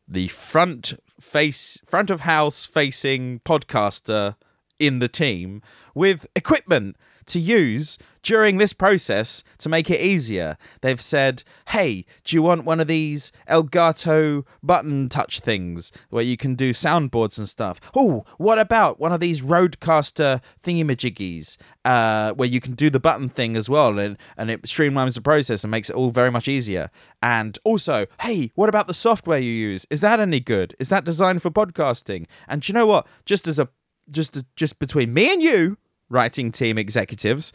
[0.07, 4.37] the front face front of house facing podcaster
[4.79, 5.63] in the team
[5.95, 6.97] with equipment
[7.31, 10.57] to use during this process to make it easier.
[10.83, 16.37] They've said, hey, do you want one of these Elgato button touch things where you
[16.37, 17.81] can do soundboards and stuff?
[17.97, 23.29] Oh, what about one of these RODECaster thingamajiggies uh, where you can do the button
[23.29, 26.49] thing as well and, and it streamlines the process and makes it all very much
[26.49, 26.91] easier?
[27.23, 29.87] And also, hey, what about the software you use?
[29.91, 30.75] Is that any good?
[30.79, 32.27] Is that designed for podcasting?
[32.49, 33.07] And do you know what?
[33.25, 33.69] Just as a
[34.11, 35.79] just just between me and you,
[36.11, 37.53] writing team executives.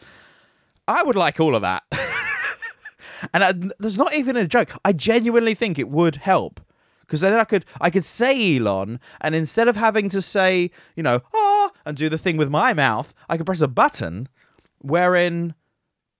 [0.88, 1.84] I would like all of that.
[3.32, 4.72] and I, there's not even a joke.
[4.84, 6.60] I genuinely think it would help
[7.00, 11.02] because then I could I could say Elon, and instead of having to say you
[11.02, 14.28] know ah and do the thing with my mouth, I could press a button
[14.78, 15.54] wherein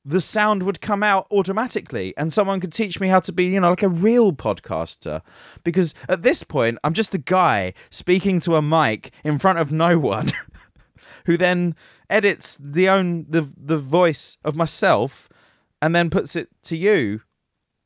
[0.04, 3.60] the sound would come out automatically and someone could teach me how to be you
[3.60, 5.20] know like a real podcaster
[5.64, 9.72] because at this point i'm just a guy speaking to a mic in front of
[9.72, 10.28] no one
[11.26, 11.74] who then
[12.10, 15.28] edits the own the the voice of myself
[15.82, 17.22] and then puts it to you.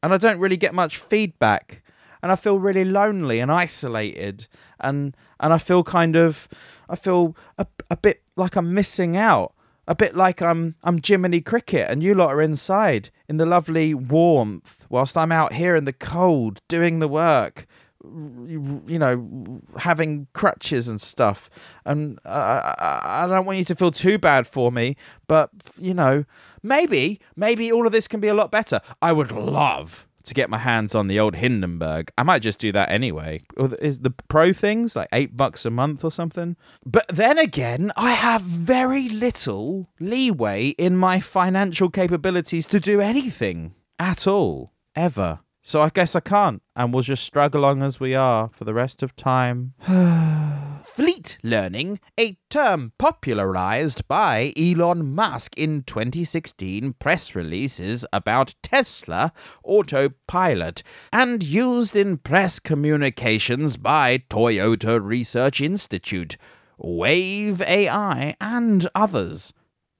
[0.03, 1.83] And I don't really get much feedback.
[2.23, 4.47] And I feel really lonely and isolated.
[4.79, 6.49] And and I feel kind of
[6.89, 9.55] I feel a, a bit like I'm missing out.
[9.89, 13.93] A bit like I'm I'm Jiminy Cricket and you lot are inside in the lovely
[13.93, 17.67] warmth whilst I'm out here in the cold doing the work
[18.03, 21.51] you know, having crutches and stuff.
[21.85, 24.97] And uh, I don't want you to feel too bad for me,
[25.29, 26.25] but, you know,
[26.63, 28.81] maybe, maybe all of this can be a lot better.
[29.03, 32.11] I would love to get my hands on the old Hindenburg.
[32.17, 33.41] I might just do that anyway.
[33.81, 36.57] Is the pro things like eight bucks a month or something?
[36.85, 43.73] But then again, I have very little leeway in my financial capabilities to do anything
[43.99, 45.41] at all, ever.
[45.71, 48.75] So I guess I can't, and we'll just struggle along as we are for the
[48.75, 49.75] rest of time.
[50.83, 60.83] Fleet learning, a term popularized by Elon Musk in 2016 press releases about Tesla Autopilot,
[61.13, 66.37] and used in press communications by Toyota Research Institute,
[66.83, 69.53] Wayve AI, and others.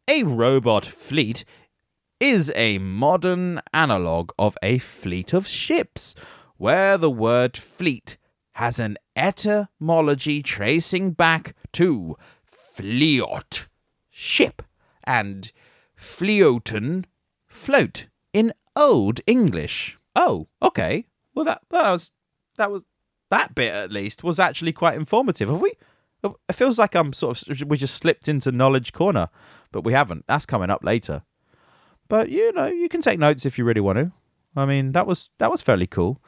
[0.09, 1.45] A robot fleet
[2.21, 6.15] is a modern analogue of a fleet of ships,
[6.59, 8.19] where the word fleet
[8.55, 12.17] has an etymology tracing back to
[12.47, 13.69] fleot,
[14.11, 14.63] ship,
[15.03, 15.51] and
[15.97, 17.05] fleoten,
[17.49, 19.97] float, in Old English.
[20.15, 21.07] Oh, okay.
[21.35, 22.11] Well, that, that was
[22.57, 22.85] that was
[23.31, 25.49] that bit at least was actually quite informative.
[25.49, 25.73] Have we?
[26.23, 29.31] It feels like I'm sort of we just slipped into knowledge corner,
[29.73, 30.27] but we haven't.
[30.27, 31.23] That's coming up later.
[32.11, 34.13] But you know, you can take notes if you really want to.
[34.57, 36.21] I mean, that was that was fairly cool.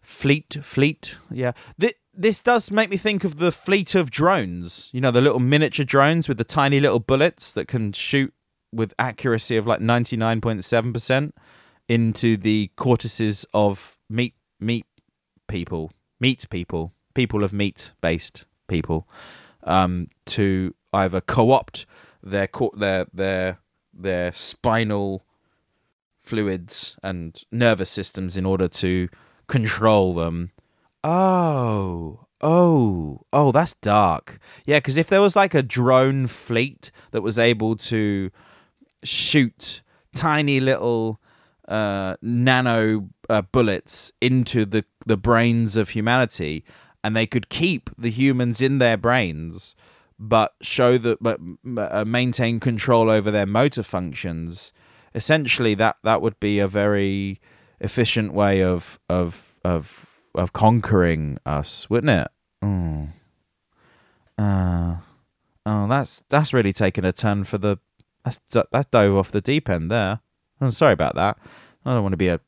[0.00, 1.52] Fleet, fleet, yeah.
[1.80, 4.90] Th- this does make me think of the fleet of drones.
[4.92, 8.32] You know, the little miniature drones with the tiny little bullets that can shoot
[8.70, 11.34] with accuracy of like ninety nine point seven percent
[11.88, 14.86] into the cortices of meat meat
[15.48, 19.08] people, meat people, people of meat based people,
[19.62, 21.86] um, to either co-opt
[22.22, 23.58] their their their
[23.96, 25.24] their spinal
[26.18, 29.08] fluids and nervous systems in order to
[29.46, 30.50] control them.
[31.02, 34.38] Oh, oh, oh, that's dark.
[34.66, 38.30] Yeah, because if there was like a drone fleet that was able to
[39.02, 39.82] shoot
[40.14, 41.20] tiny little
[41.68, 46.64] uh, nano uh, bullets into the the brains of humanity,
[47.02, 49.76] and they could keep the humans in their brains
[50.18, 51.40] but show that but
[51.76, 54.72] uh, maintain control over their motor functions
[55.14, 57.40] essentially that that would be a very
[57.80, 62.28] efficient way of of of of conquering us wouldn't it?
[62.62, 63.06] Oh
[64.38, 64.96] uh,
[65.66, 67.78] oh that's that's really taken a turn for the
[68.24, 70.20] that's that dove off the deep end there.
[70.60, 71.38] I'm sorry about that.
[71.84, 72.40] I don't want to be a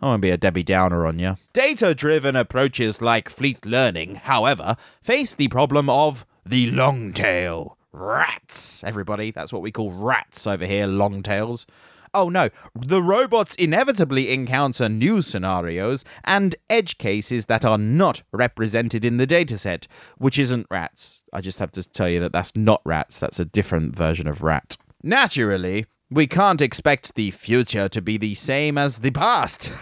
[0.00, 1.34] I want to be a Debbie Downer on you.
[1.52, 7.78] Data driven approaches like fleet learning, however, face the problem of the long tail.
[7.92, 9.30] Rats, everybody.
[9.30, 11.66] That's what we call rats over here, long tails.
[12.12, 19.04] Oh no, the robots inevitably encounter new scenarios and edge cases that are not represented
[19.04, 19.86] in the dataset,
[20.18, 21.24] which isn't rats.
[21.32, 24.42] I just have to tell you that that's not rats, that's a different version of
[24.44, 24.76] rat.
[25.02, 29.72] Naturally, we can't expect the future to be the same as the past.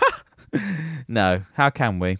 [1.08, 2.16] no, how can we?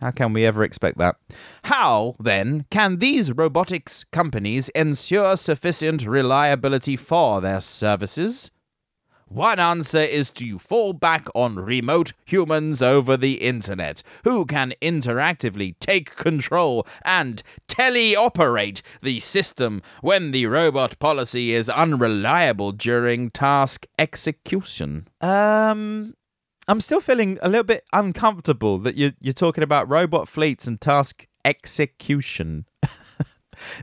[0.00, 1.16] How can we ever expect that?
[1.64, 8.50] How, then, can these robotics companies ensure sufficient reliability for their services?
[9.32, 15.78] One answer is to fall back on remote humans over the internet, who can interactively
[15.78, 25.06] take control and teleoperate the system when the robot policy is unreliable during task execution.
[25.20, 26.14] Um,
[26.70, 30.80] I'm still feeling a little bit uncomfortable that you're, you're talking about robot fleets and
[30.80, 32.66] task execution.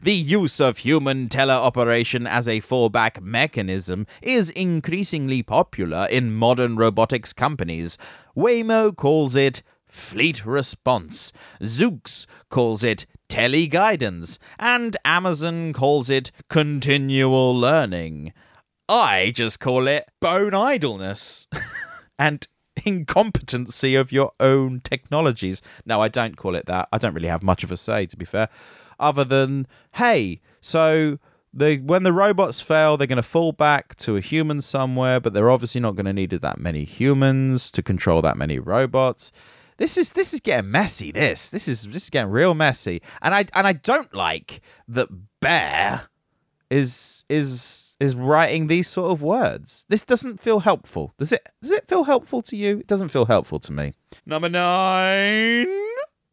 [0.02, 7.32] The use of human teleoperation as a fallback mechanism is increasingly popular in modern robotics
[7.32, 7.96] companies.
[8.36, 11.32] Waymo calls it fleet response,
[11.62, 18.34] Zoox calls it teleguidance, and Amazon calls it continual learning.
[18.90, 21.48] I just call it bone idleness
[22.18, 22.48] and
[22.86, 25.62] incompetency of your own technologies.
[25.86, 26.88] No, I don't call it that.
[26.92, 28.50] I don't really have much of a say, to be fair
[29.00, 31.20] other than hey, so
[31.54, 35.34] the when the robots fail, they're going to fall back to a human somewhere, but
[35.34, 39.32] they're obviously not going to need that many humans to control that many robots.
[39.78, 41.12] This is this is getting messy.
[41.12, 45.08] This this is this is getting real messy, and I and I don't like that
[45.40, 46.04] Bear
[46.70, 49.86] is is is writing these sort of words.
[49.90, 51.14] This doesn't feel helpful.
[51.18, 51.48] Does it?
[51.62, 52.80] Does it feel helpful to you?
[52.80, 53.94] It doesn't feel helpful to me.
[54.26, 55.68] Number nine.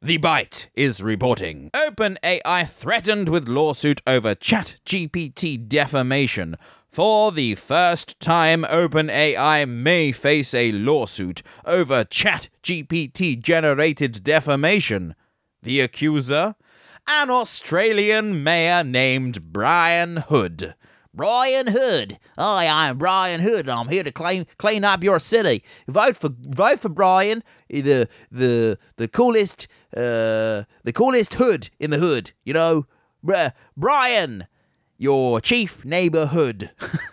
[0.02, 6.56] The Byte is reporting OpenAI threatened with lawsuit over ChatGPT defamation.
[6.90, 15.14] For the first time, OpenAI may face a lawsuit over ChatGPT generated defamation.
[15.62, 16.54] The accuser?
[17.06, 20.74] An Australian mayor named Brian Hood.
[21.14, 22.18] Brian Hood.
[22.36, 23.60] Hi, I'm Brian Hood.
[23.60, 25.62] And I'm here to clean clean up your city.
[25.86, 31.98] Vote for vote for Brian, the the the coolest uh the coolest hood in the
[31.98, 32.32] hood.
[32.44, 32.86] You know,
[33.32, 34.46] uh, Brian,
[34.98, 36.70] your chief neighborhood.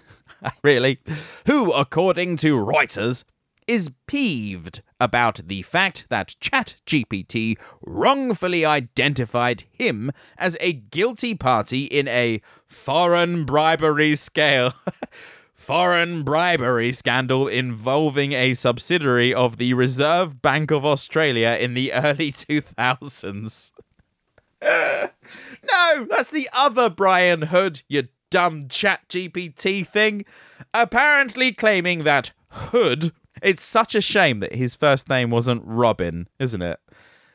[0.64, 0.97] really?
[1.45, 3.26] Who, according to Reuters,
[3.72, 12.05] is peeved about the fact that ChatGPT wrongfully identified him as a guilty party in
[12.09, 14.74] a foreign bribery scale.
[15.53, 22.32] foreign bribery scandal involving a subsidiary of the Reserve Bank of Australia in the early
[22.34, 23.72] 2000s.
[24.61, 30.26] no, that's the other Brian Hood, you dumb ChatGPT thing.
[30.74, 36.62] Apparently claiming that Hood it's such a shame that his first name wasn't Robin, isn't
[36.62, 36.80] it?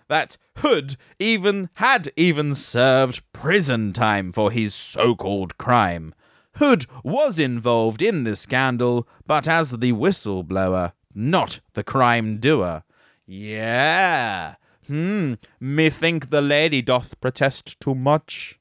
[0.08, 6.14] That Hood even had even served prison time for his so-called crime.
[6.54, 12.84] Hood was involved in the scandal, but as the whistleblower, not the crime doer.
[13.26, 14.54] Yeah.
[14.86, 18.58] Hmm, think the lady doth protest too much.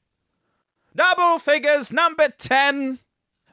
[0.94, 2.98] Double figures number 10.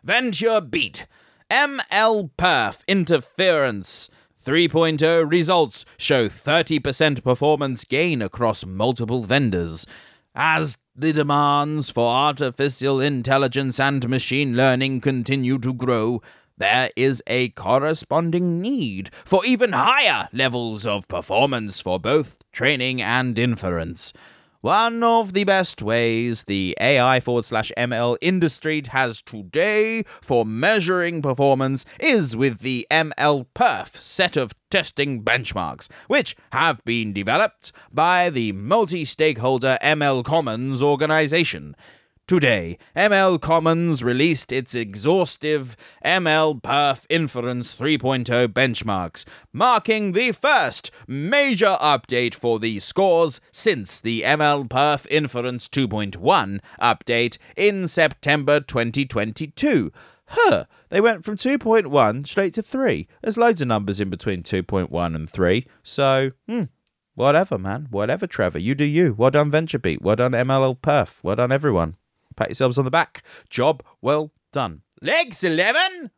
[0.04, 1.06] Venture beat
[1.54, 4.10] ML Perf interference.
[4.44, 9.86] 3.0 results show 30% performance gain across multiple vendors.
[10.34, 16.24] As the demands for artificial intelligence and machine learning continue to grow,
[16.58, 23.38] there is a corresponding need for even higher levels of performance for both training and
[23.38, 24.12] inference.
[24.64, 31.22] One of the best ways the AI forward slash ML industry has today for measuring
[31.22, 38.30] performance is with the ML Perf set of testing benchmarks, which have been developed by
[38.30, 41.76] the multi stakeholder ML Commons organization.
[42.26, 51.76] Today, ML Commons released its exhaustive ML Perf Inference 3.0 benchmarks, marking the first major
[51.82, 59.92] update for these scores since the ML Perf Inference 2.1 update in September 2022.
[60.28, 63.06] Huh, they went from 2.1 straight to 3.
[63.22, 66.64] There's loads of numbers in between 2.1 and 3, so, hmm,
[67.16, 67.88] whatever, man.
[67.92, 68.60] Whatever, Trevor.
[68.60, 69.14] You do you.
[69.14, 70.02] Well done, VentureBeat.
[70.02, 71.22] Well done, ML Perf.
[71.22, 71.98] Well done, everyone.
[72.34, 73.24] Pat yourselves on the back.
[73.50, 74.82] Job well done.
[75.02, 76.12] Legs 11!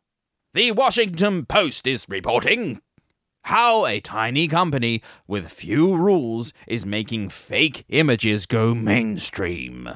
[0.52, 2.80] The Washington Post is reporting
[3.46, 9.88] how a tiny company with few rules is making fake images go mainstream.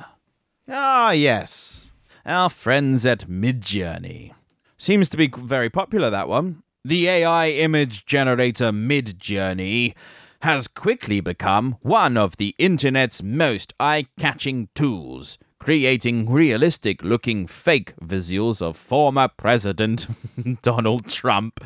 [0.69, 1.91] Ah, yes.
[2.25, 4.33] Our friends at Midjourney.
[4.77, 6.63] Seems to be very popular, that one.
[6.85, 9.95] The AI image generator Midjourney
[10.43, 17.95] has quickly become one of the internet's most eye catching tools creating realistic looking fake
[18.03, 20.07] visuals of former President
[20.63, 21.63] Donald Trump,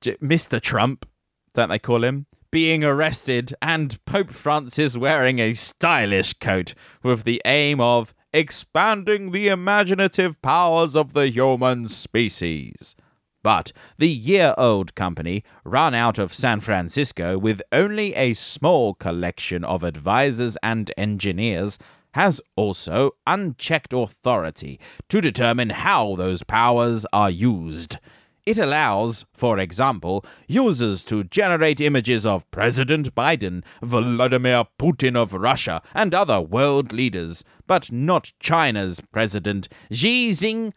[0.00, 0.60] J- Mr.
[0.60, 1.06] Trump,
[1.52, 2.26] don't they call him?
[2.50, 9.48] Being arrested and Pope Francis wearing a stylish coat with the aim of expanding the
[9.48, 12.94] imaginative powers of the human species.
[13.42, 19.64] But the year old company, run out of San Francisco with only a small collection
[19.64, 21.78] of advisors and engineers,
[22.14, 27.98] has also unchecked authority to determine how those powers are used.
[28.44, 35.80] It allows, for example, users to generate images of President Biden, Vladimir Putin of Russia,
[35.94, 40.72] and other world leaders, but not China's President Xi Jinping.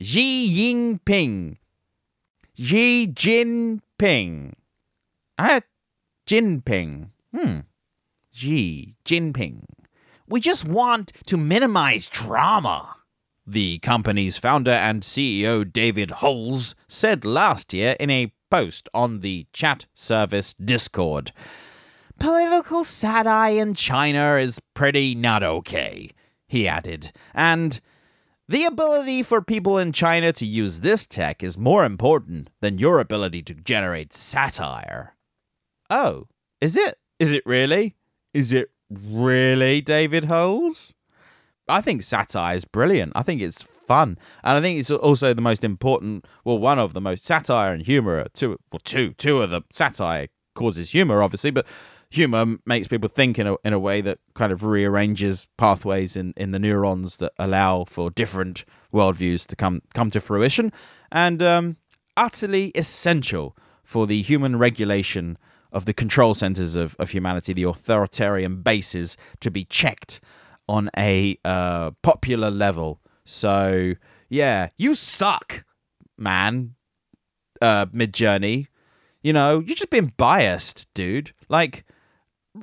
[0.00, 1.56] Xi Jinping.
[2.54, 4.52] Xi Jinping.
[5.36, 5.60] Ah,
[6.24, 7.08] Jinping.
[7.32, 7.60] Hmm.
[8.30, 9.64] Xi Jinping.
[10.30, 12.96] We just want to minimize drama.
[13.46, 19.46] The company's founder and CEO David Holz said last year in a post on the
[19.54, 21.32] chat service Discord.
[22.20, 26.10] Political satire in China is pretty not okay,
[26.46, 27.80] he added, and
[28.46, 32.98] the ability for people in China to use this tech is more important than your
[32.98, 35.14] ability to generate satire.
[35.88, 36.26] Oh,
[36.60, 36.96] is it?
[37.18, 37.94] Is it really?
[38.34, 40.94] Is it really, David Holz?
[41.68, 43.12] I think satire is brilliant.
[43.14, 46.26] I think it's fun, and I think it's also the most important.
[46.44, 48.24] Well, one of the most satire and humor.
[48.32, 51.66] Two, well, two, two of the satire causes humor, obviously, but
[52.10, 56.32] humor makes people think in a in a way that kind of rearranges pathways in
[56.36, 60.72] in the neurons that allow for different worldviews to come come to fruition,
[61.12, 61.76] and um,
[62.16, 65.36] utterly essential for the human regulation
[65.72, 70.20] of the control centers of, of humanity, the authoritarian bases to be checked
[70.68, 73.00] on a uh, popular level.
[73.24, 73.94] So
[74.28, 75.64] yeah, you suck,
[76.16, 76.74] man.
[77.60, 78.68] Uh, Mid Journey,
[79.20, 81.32] you know you're just being biased, dude.
[81.48, 81.84] Like,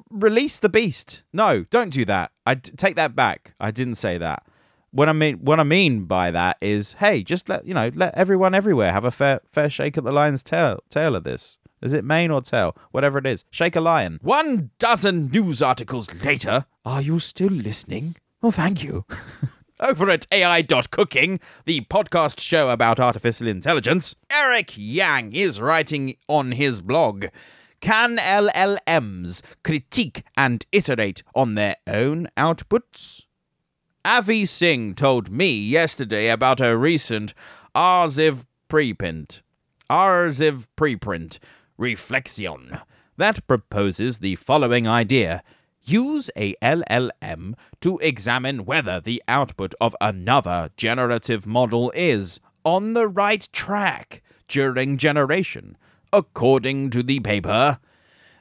[0.10, 1.24] release the beast.
[1.34, 2.32] No, don't do that.
[2.46, 3.56] I t- take that back.
[3.60, 4.44] I didn't say that.
[4.92, 8.16] What I mean, what I mean by that is, hey, just let you know, let
[8.16, 11.58] everyone everywhere have a fair fair shake at the lion's tail tail of this.
[11.82, 12.76] Is it mane or tail?
[12.92, 13.46] Whatever it is.
[13.52, 14.20] Shake a lion.
[14.22, 16.66] One dozen news articles later.
[16.86, 18.16] Are you still listening?
[18.42, 19.06] Oh, thank you.
[19.80, 26.82] Over at AI.cooking, the podcast show about artificial intelligence, Eric Jang is writing on his
[26.82, 27.26] blog
[27.82, 33.26] Can LLMs critique and iterate on their own outputs?
[34.06, 37.34] Avi Singh told me yesterday about a recent
[37.76, 39.42] arXiv preprint.
[39.90, 41.40] arXiv preprint
[41.78, 42.80] Reflexion
[43.18, 45.44] that proposes the following idea.
[45.84, 53.08] Use a LLM to examine whether the output of another generative model is on the
[53.08, 55.78] right track during generation.
[56.12, 57.80] According to the paper,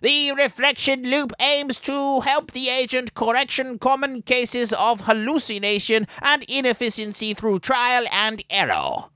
[0.00, 7.34] the reflection loop aims to help the agent correction common cases of hallucination and inefficiency
[7.34, 9.08] through trial and error.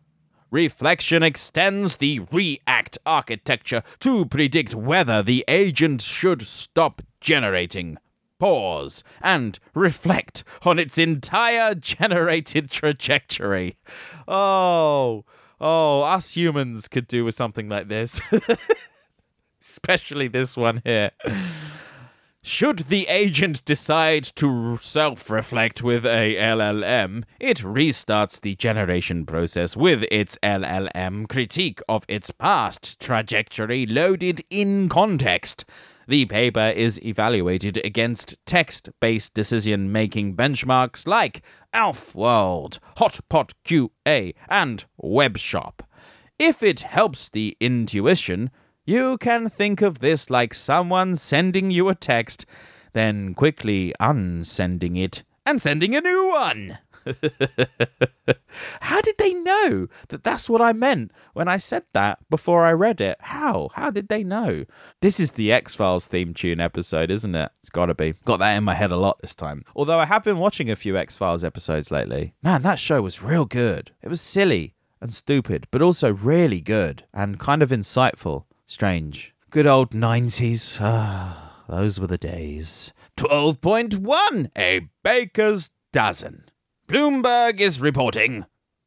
[0.50, 7.98] Reflexion extends the ReAct architecture to predict whether the agent should stop generating,
[8.38, 13.76] pause, and reflect on its entire generated trajectory.
[14.26, 15.26] Oh,
[15.60, 18.22] oh, us humans could do with something like this.
[19.60, 21.10] Especially this one here.
[22.42, 29.76] Should the agent decide to self reflect with a LLM, it restarts the generation process
[29.76, 35.64] with its LLM critique of its past trajectory loaded in context.
[36.06, 41.42] The paper is evaluated against text based decision making benchmarks like
[41.74, 45.80] AlfWorld, Hotpot QA, and WebShop.
[46.38, 48.50] If it helps the intuition,
[48.88, 52.46] you can think of this like someone sending you a text,
[52.94, 56.78] then quickly unsending it and sending a new one.
[58.80, 62.72] How did they know that that's what I meant when I said that before I
[62.72, 63.18] read it?
[63.20, 63.68] How?
[63.74, 64.64] How did they know?
[65.02, 67.52] This is the X Files theme tune episode, isn't it?
[67.60, 68.14] It's gotta be.
[68.24, 69.64] Got that in my head a lot this time.
[69.76, 72.32] Although I have been watching a few X Files episodes lately.
[72.42, 73.90] Man, that show was real good.
[74.00, 78.44] It was silly and stupid, but also really good and kind of insightful.
[78.70, 79.34] Strange.
[79.48, 80.76] Good old 90s.
[80.78, 82.92] Ah, those were the days.
[83.16, 86.44] 12.1, a baker's dozen.
[86.86, 88.44] Bloomberg is reporting.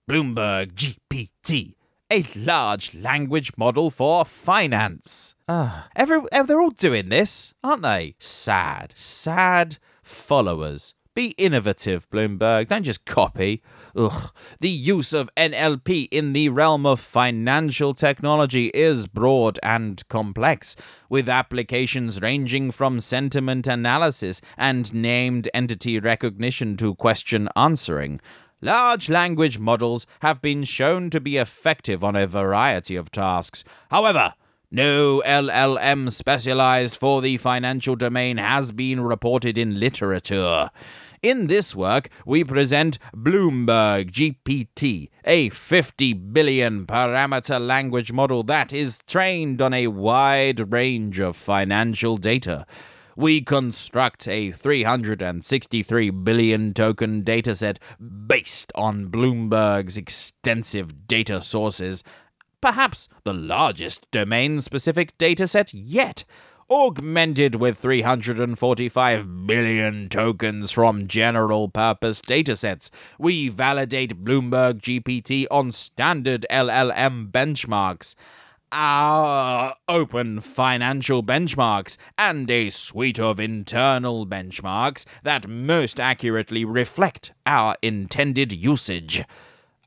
[0.08, 1.74] Bloomberg GPT,
[2.12, 5.34] a large language model for finance.
[5.48, 8.14] Ah, every, they're all doing this, aren't they?
[8.20, 10.94] Sad, sad followers.
[11.16, 12.68] Be innovative, Bloomberg.
[12.68, 13.64] Don't just copy.
[13.96, 14.32] Ugh.
[14.60, 20.76] The use of NLP in the realm of financial technology is broad and complex,
[21.10, 28.20] with applications ranging from sentiment analysis and named entity recognition to question answering.
[28.62, 33.64] Large language models have been shown to be effective on a variety of tasks.
[33.90, 34.36] However,
[34.74, 40.70] no LLM specialized for the financial domain has been reported in literature.
[41.24, 49.04] In this work, we present Bloomberg GPT, a 50 billion parameter language model that is
[49.06, 52.66] trained on a wide range of financial data.
[53.16, 57.78] We construct a 363 billion token dataset
[58.26, 62.04] based on Bloomberg's extensive data sources,
[62.62, 66.24] perhaps the largest domain specific dataset yet
[66.72, 73.14] augmented with 345 billion tokens from general purpose datasets.
[73.20, 78.16] We validate Bloomberg GPT on standard LLM benchmarks.
[78.72, 87.76] Our open financial benchmarks and a suite of internal benchmarks that most accurately reflect our
[87.82, 89.26] intended usage.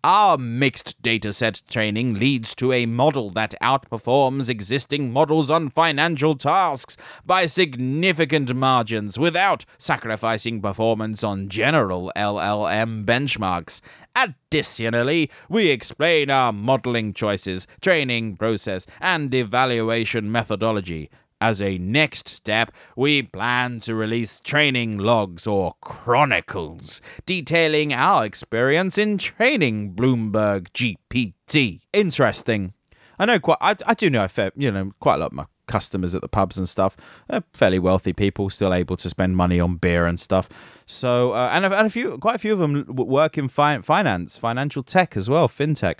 [0.06, 6.98] Our mixed dataset training leads to a model that outperforms existing models on financial tasks
[7.24, 13.80] by significant margins without sacrificing performance on general LLM benchmarks.
[14.14, 21.08] Additionally, we explain our modeling choices, training process, and evaluation methodology.
[21.40, 28.96] As a next step, we plan to release training logs or chronicles detailing our experience
[28.96, 31.80] in training Bloomberg GPT.
[31.92, 32.72] Interesting.
[33.18, 33.58] I know quite.
[33.60, 36.22] I, I do know a fair, you know, quite a lot of my customers at
[36.22, 37.24] the pubs and stuff.
[37.28, 40.82] They're fairly wealthy people, still able to spend money on beer and stuff.
[40.86, 43.80] So, uh, and, a, and a few, quite a few of them work in fi-
[43.80, 45.98] finance, financial tech as well, fintech,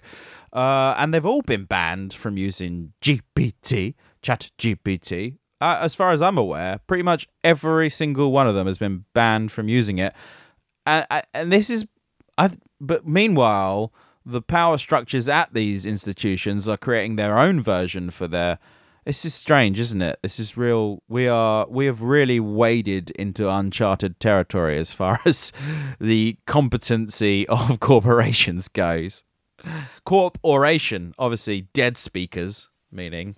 [0.53, 3.95] uh, and they've all been banned from using GPT,
[4.25, 5.39] Chat GPT.
[5.61, 9.05] Uh, as far as I'm aware, pretty much every single one of them has been
[9.15, 10.15] banned from using it,
[10.85, 11.87] and and this is,
[12.37, 12.51] I.
[12.81, 13.93] But meanwhile,
[14.27, 18.59] the power structures at these institutions are creating their own version for their
[19.05, 20.19] this is strange, isn't it?
[20.23, 21.03] This is real.
[21.09, 25.53] We are we have really waded into uncharted territory as far as
[26.01, 29.25] the competency of corporations goes.
[30.05, 33.37] Corp oration, obviously dead speakers, meaning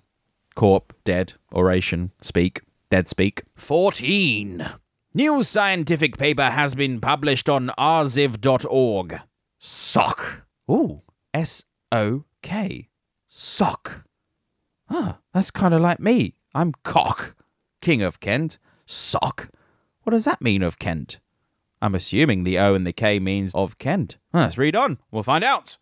[0.57, 3.43] corp, dead, oration, speak, dead speak.
[3.55, 4.65] 14.
[5.13, 9.19] New scientific paper has been published on arxiv.org.
[9.59, 10.47] Sock.
[10.69, 11.01] Ooh,
[11.31, 12.89] S O K.
[13.27, 14.03] Sock.
[14.89, 16.33] Ah, that's kind of like me.
[16.55, 17.35] I'm Cock,
[17.79, 18.57] King of Kent.
[18.85, 19.49] Sock.
[20.01, 21.19] What does that mean of Kent?
[21.83, 24.17] I'm assuming the O and the K means of Kent.
[24.33, 24.97] Ah, let's read on.
[25.11, 25.77] We'll find out.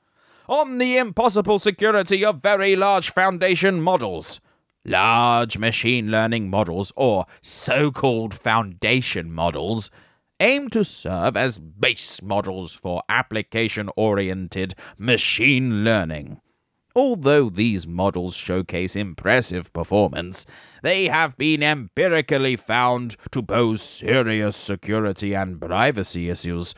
[0.49, 4.41] On the impossible security of very large foundation models.
[4.85, 9.89] Large machine learning models, or so called foundation models,
[10.39, 16.39] aim to serve as base models for application oriented machine learning.
[16.95, 20.45] Although these models showcase impressive performance,
[20.81, 26.73] they have been empirically found to pose serious security and privacy issues.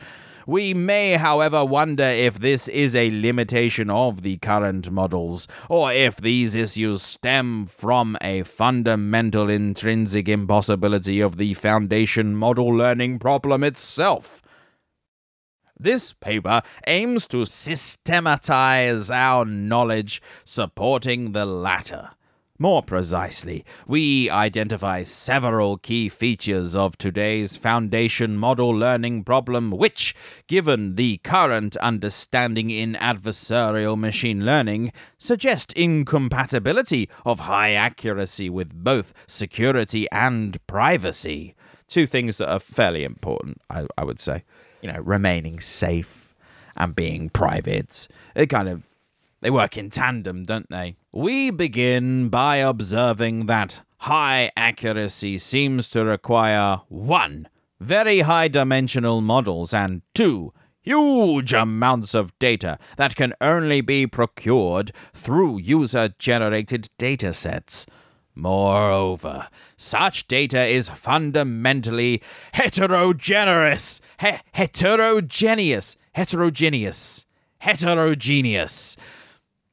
[0.48, 6.16] We may, however, wonder if this is a limitation of the current models, or if
[6.16, 14.40] these issues stem from a fundamental intrinsic impossibility of the foundation model learning problem itself.
[15.78, 22.12] This paper aims to systematize our knowledge supporting the latter.
[22.60, 30.12] More precisely, we identify several key features of today's foundation model learning problem, which,
[30.48, 39.14] given the current understanding in adversarial machine learning, suggest incompatibility of high accuracy with both
[39.28, 41.54] security and privacy.
[41.86, 44.42] Two things that are fairly important, I, I would say.
[44.82, 46.34] You know, remaining safe
[46.76, 48.08] and being private.
[48.34, 48.87] It kind of
[49.40, 50.94] they work in tandem, don't they?
[51.12, 57.48] We begin by observing that high accuracy seems to require one,
[57.80, 64.92] very high dimensional models, and two, huge amounts of data that can only be procured
[65.12, 67.86] through user generated datasets.
[68.34, 72.22] Moreover, such data is fundamentally
[72.52, 74.00] heterogeneous.
[74.20, 75.96] He- heterogeneous.
[76.12, 77.26] Heterogeneous.
[77.60, 78.96] Heterogeneous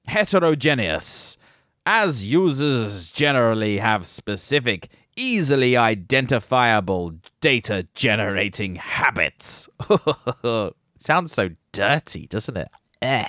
[0.08, 1.38] heterogeneous,
[1.86, 9.70] as users generally have specific, easily identifiable data generating habits.
[10.97, 12.70] Sounds so dirty, doesn't it?
[13.01, 13.28] Eh.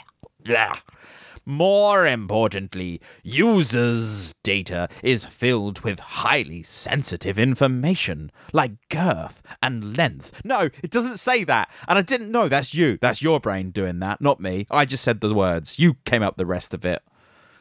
[1.49, 10.45] More importantly, users' data is filled with highly sensitive information, like girth and length.
[10.45, 11.71] No, it doesn't say that.
[11.87, 12.49] And I didn't know.
[12.49, 12.99] That's you.
[13.01, 14.67] That's your brain doing that, not me.
[14.73, 15.79] I just said the words.
[15.79, 17.01] You came up the rest of it.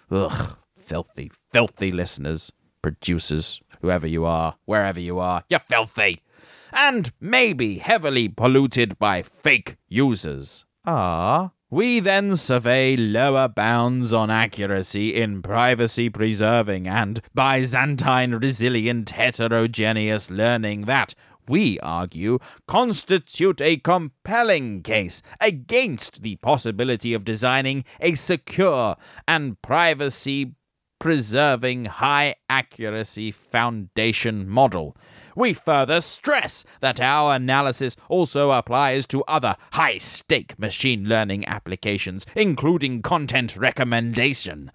[0.09, 0.57] Ugh.
[0.75, 5.43] Filthy, filthy listeners, producers, whoever you are, wherever you are.
[5.49, 6.21] You're filthy.
[6.73, 10.65] and maybe heavily polluted by fake users.
[10.85, 11.51] Ah.
[11.71, 20.81] We then survey lower bounds on accuracy in privacy preserving and Byzantine resilient heterogeneous learning
[20.81, 21.15] that,
[21.47, 22.37] we argue,
[22.67, 28.95] constitute a compelling case against the possibility of designing a secure
[29.27, 30.53] and privacy
[30.99, 34.95] preserving high accuracy foundation model.
[35.35, 42.25] We further stress that our analysis also applies to other high stake machine learning applications,
[42.35, 44.71] including content recommendation.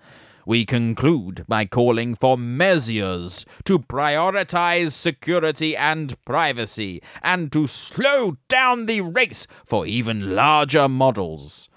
[0.46, 8.86] We conclude by calling for measures to prioritize security and privacy and to slow down
[8.86, 11.68] the race for even larger models.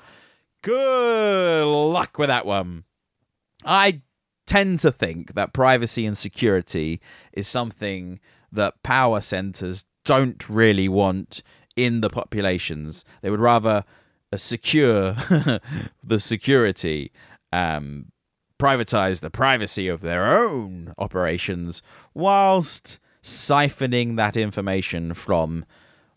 [0.61, 2.85] Good luck with that one.
[3.65, 4.01] I
[4.45, 8.19] tend to think that privacy and security is something
[8.53, 11.41] that power centers don't really want
[11.75, 13.03] in the populations.
[13.21, 13.83] They would rather
[14.31, 15.13] uh, secure
[16.03, 17.11] the security,
[17.51, 18.11] um,
[18.59, 21.81] privatize the privacy of their own operations,
[22.13, 25.65] whilst siphoning that information from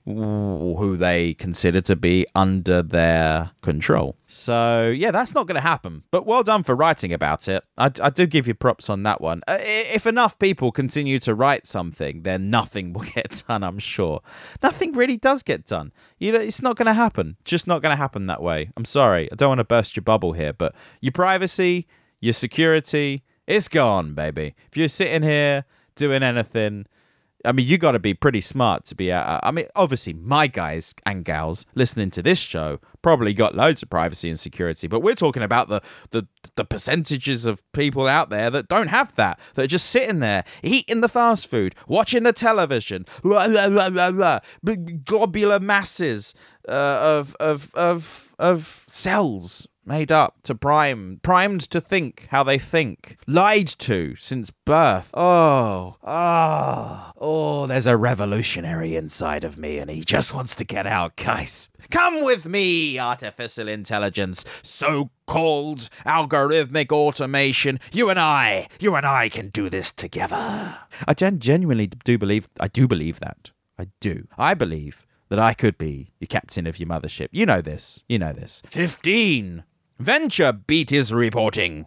[0.06, 4.16] who they consider to be under their control.
[4.28, 6.02] So, yeah, that's not going to happen.
[6.12, 7.64] But well done for writing about it.
[7.76, 9.42] I, I do give you props on that one.
[9.48, 14.20] Uh, If enough people continue to write something, then nothing will get done, I'm sure.
[14.62, 15.92] Nothing really does get done.
[16.18, 17.36] You know, it's not going to happen.
[17.44, 18.70] Just not going to happen that way.
[18.76, 19.30] I'm sorry.
[19.32, 21.88] I don't want to burst your bubble here, but your privacy,
[22.20, 24.54] your security, it's gone, baby.
[24.70, 25.64] If you're sitting here
[25.96, 26.86] doing anything,
[27.46, 29.12] I mean, you got to be pretty smart to be.
[29.12, 33.82] Uh, I mean, obviously, my guys and gals listening to this show probably got loads
[33.82, 35.80] of privacy and security, but we're talking about the
[36.10, 36.26] the
[36.56, 40.44] the percentages of people out there that don't have that, that are just sitting there
[40.62, 44.40] eating the fast food, watching the television, blah, blah, blah,
[45.04, 46.34] globular masses
[46.68, 52.58] uh, of of of of cells made up to prime, primed to think how they
[52.58, 55.10] think, lied to since birth.
[55.14, 60.86] Oh, oh, oh, there's a revolutionary inside of me and he just wants to get
[60.86, 61.70] out, guys.
[61.90, 67.78] Come with me, artificial intelligence, so called algorithmic automation.
[67.92, 70.78] You and I, you and I can do this together.
[71.06, 73.52] I gen- genuinely do believe, I do believe that.
[73.78, 74.26] I do.
[74.38, 77.28] I believe that I could be the captain of your mothership.
[77.32, 78.04] You know this.
[78.08, 78.62] You know this.
[78.66, 79.64] 15.
[79.98, 81.86] Venture Beat is reporting.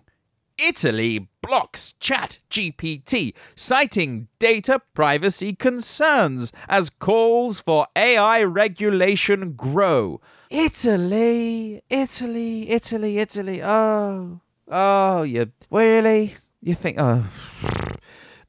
[0.61, 10.19] Italy blocks Chat GPT, citing data privacy concerns as calls for AI regulation grow.
[10.49, 13.61] Italy, Italy, Italy, Italy.
[13.63, 16.35] Oh, oh, you really?
[16.61, 16.97] You think?
[16.99, 17.25] Oh,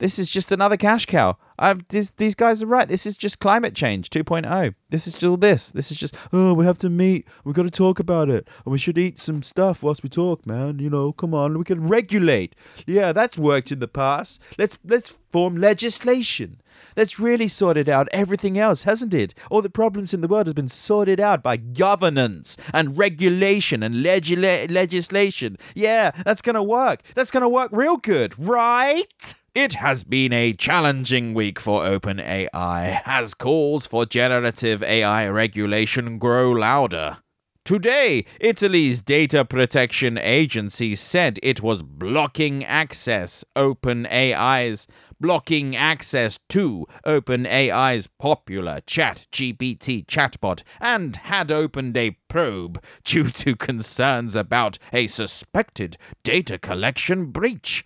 [0.01, 1.36] this is just another cash cow.
[1.59, 2.88] I've, this, these guys are right.
[2.88, 4.74] This is just climate change 2.0.
[4.88, 5.70] This is still this.
[5.70, 7.28] This is just oh, we have to meet.
[7.44, 10.46] We've got to talk about it, and we should eat some stuff whilst we talk,
[10.46, 10.78] man.
[10.78, 12.57] You know, come on, we can regulate.
[12.86, 14.42] Yeah, that's worked in the past.
[14.59, 16.61] Let's let's form legislation.
[16.94, 19.34] That's really sorted out everything else, hasn't it?
[19.51, 23.96] All the problems in the world has been sorted out by governance and regulation and
[23.96, 25.57] legula- legislation.
[25.74, 27.03] Yeah, that's gonna work.
[27.14, 29.34] That's gonna work real good, right?
[29.55, 36.53] It has been a challenging week for OpenAI as calls for generative AI regulation grow
[36.53, 37.16] louder.
[37.64, 44.86] Today, Italy's data protection agency said it was blocking access OpenAI's
[45.18, 54.36] blocking access to OpenAI's popular ChatGPT chatbot and had opened a probe due to concerns
[54.36, 57.84] about a suspected data collection breach.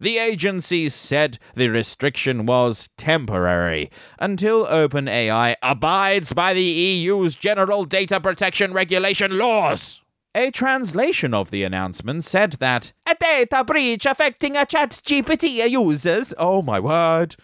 [0.00, 8.18] The agency said the restriction was temporary until OpenAI abides by the EU's general data
[8.18, 10.00] protection regulation laws.
[10.34, 16.32] A translation of the announcement said that a data breach affecting a ChatGPT users.
[16.38, 17.36] Oh my word.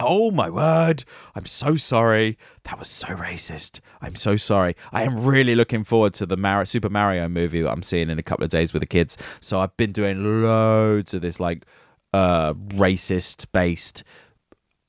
[0.00, 1.04] Oh my word.
[1.34, 2.38] I'm so sorry.
[2.64, 3.80] That was so racist.
[4.00, 4.74] I'm so sorry.
[4.92, 8.18] I am really looking forward to the Mar- Super Mario movie that I'm seeing in
[8.18, 9.16] a couple of days with the kids.
[9.40, 11.64] So I've been doing loads of this like
[12.12, 14.04] uh racist based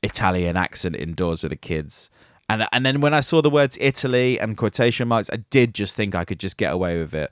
[0.03, 2.09] Italian accent indoors with the kids.
[2.49, 5.95] And and then when I saw the words Italy and quotation marks, I did just
[5.95, 7.31] think I could just get away with it.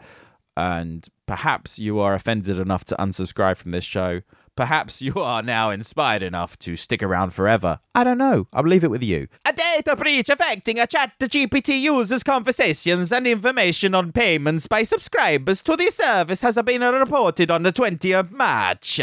[0.57, 4.21] And perhaps you are offended enough to unsubscribe from this show.
[4.55, 7.79] Perhaps you are now inspired enough to stick around forever.
[7.93, 8.47] I don't know.
[8.53, 9.27] I'll leave it with you.
[9.45, 14.83] A data breach affecting a chat to GPT users' conversations and information on payments by
[14.83, 18.99] subscribers to the service has been reported on the 20th of March.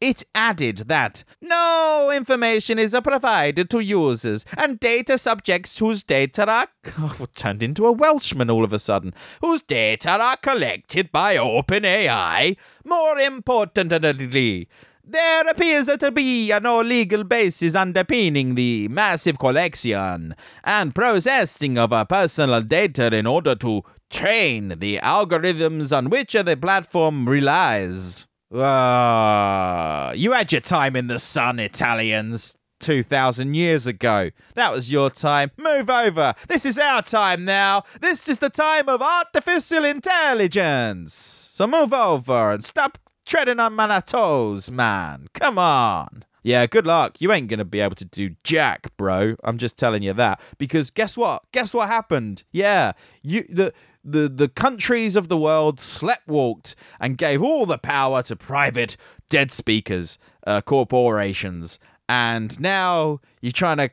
[0.00, 6.68] It added that no information is provided to users and data subjects whose data are
[6.98, 12.58] oh, turned into a Welshman all of a sudden, whose data are collected by OpenAI.
[12.84, 14.68] More importantly,
[15.02, 20.34] there appears to be no legal basis underpinning the massive collection
[20.64, 26.58] and processing of our personal data in order to train the algorithms on which the
[26.60, 28.26] platform relies.
[28.54, 32.56] Ah, you had your time in the sun, Italians.
[32.78, 34.28] 2,000 years ago.
[34.54, 35.50] That was your time.
[35.56, 36.34] Move over.
[36.46, 37.82] This is our time now.
[38.02, 41.14] This is the time of artificial intelligence.
[41.14, 45.28] So move over and stop treading on my toes, man.
[45.32, 46.24] Come on.
[46.42, 47.20] Yeah, good luck.
[47.20, 49.34] You ain't going to be able to do jack, bro.
[49.42, 50.40] I'm just telling you that.
[50.58, 51.42] Because guess what?
[51.50, 52.44] Guess what happened?
[52.52, 53.72] Yeah, you the
[54.06, 58.96] the the countries of the world sleptwalked and gave all the power to private
[59.28, 61.78] dead speakers, uh, corporations,
[62.08, 63.90] and now you're trying to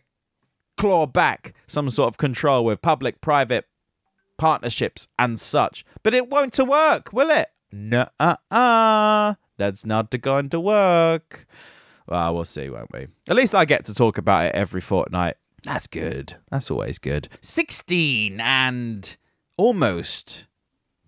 [0.77, 3.65] claw back some sort of control with public-private
[4.37, 5.85] partnerships and such.
[6.03, 7.47] But it won't to work, will it?
[7.71, 11.45] No, uh, that's not going to work.
[12.07, 13.07] Well, we'll see, won't we?
[13.27, 15.35] At least I get to talk about it every fortnight.
[15.63, 16.35] That's good.
[16.51, 17.29] That's always good.
[17.41, 19.17] 16 and
[19.57, 20.47] almost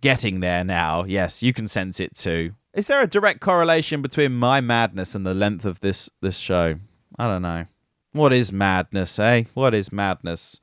[0.02, 1.04] getting there now.
[1.04, 2.54] Yes, you can sense it too.
[2.74, 6.76] Is there a direct correlation between my madness and the length of this this show?
[7.18, 7.66] I don't know.
[8.12, 9.44] What is madness, eh?
[9.54, 10.60] What is madness?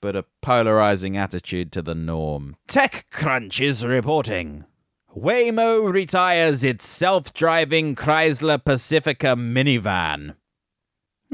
[0.00, 2.56] But a polarizing attitude to the norm.
[2.68, 4.64] TechCrunch is reporting.
[5.16, 10.36] Waymo retires its self-driving Chrysler Pacifica minivan.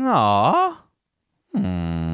[0.01, 0.85] Ah.
[1.55, 2.10] Hmm.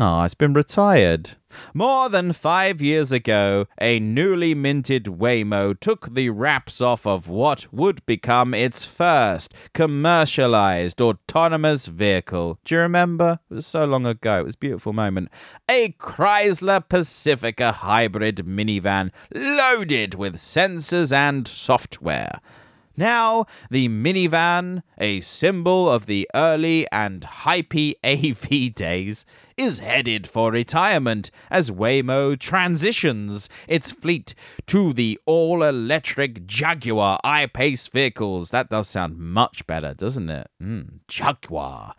[0.00, 1.30] Ah, it's been retired.
[1.72, 7.72] More than five years ago, a newly minted Waymo took the wraps off of what
[7.72, 12.58] would become its first commercialized autonomous vehicle.
[12.64, 13.38] Do you remember?
[13.48, 14.40] It was so long ago.
[14.40, 15.28] It was a beautiful moment.
[15.70, 22.40] A Chrysler Pacifica hybrid minivan loaded with sensors and software.
[22.96, 29.26] Now, the minivan, a symbol of the early and hypey AV days,
[29.56, 34.34] is headed for retirement as Waymo transitions its fleet
[34.66, 38.50] to the all electric Jaguar I Pace vehicles.
[38.50, 40.48] That does sound much better, doesn't it?
[40.62, 41.94] Mm, Jaguar.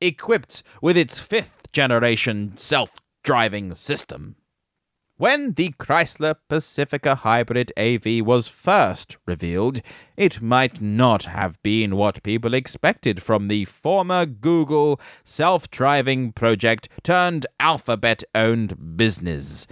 [0.00, 4.36] Equipped with its fifth generation self driving system.
[5.18, 9.80] When the Chrysler Pacifica Hybrid AV was first revealed,
[10.14, 16.90] it might not have been what people expected from the former Google self driving project
[17.02, 19.66] turned Alphabet owned business.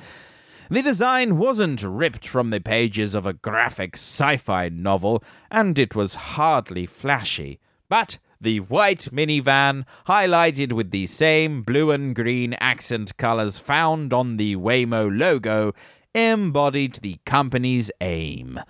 [0.70, 5.94] The design wasn't ripped from the pages of a graphic sci fi novel, and it
[5.94, 13.16] was hardly flashy, but the white minivan, highlighted with the same blue and green accent
[13.16, 15.72] colors found on the Waymo logo,
[16.14, 18.60] embodied the company's aim.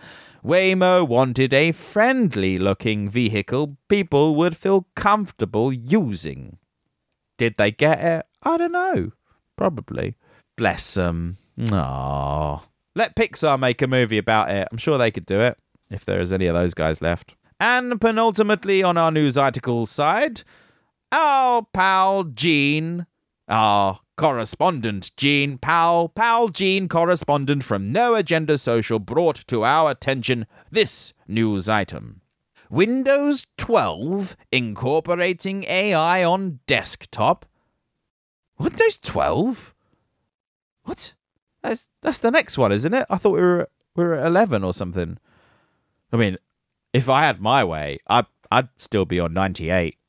[0.43, 6.59] Waymo wanted a friendly looking vehicle people would feel comfortable using.
[7.37, 8.27] Did they get it?
[8.43, 9.13] I don't know.
[9.57, 10.17] Probably.
[10.57, 11.37] Bless them.
[11.59, 12.63] Aww.
[12.95, 14.69] Let Pixar make a movie about it.
[14.71, 15.59] I'm sure they could do it,
[15.91, 17.37] if there is any of those guys left.
[17.61, 20.43] And penultimately on our news article side,
[21.13, 23.07] our pal Gene,
[23.49, 30.47] our correspondent Gene, pal, pal Gene correspondent from No Agenda Social brought to our attention
[30.71, 32.21] this news item.
[32.71, 37.47] Windows 12 incorporating AI on desktop.
[38.59, 39.75] Windows 12?
[40.83, 41.15] What?
[41.63, 43.07] That's that's the next one, isn't it?
[43.09, 45.19] I thought we were we were at 11 or something.
[46.13, 46.37] I mean,
[46.95, 49.99] if I had my way, I'd I'd still be on 98.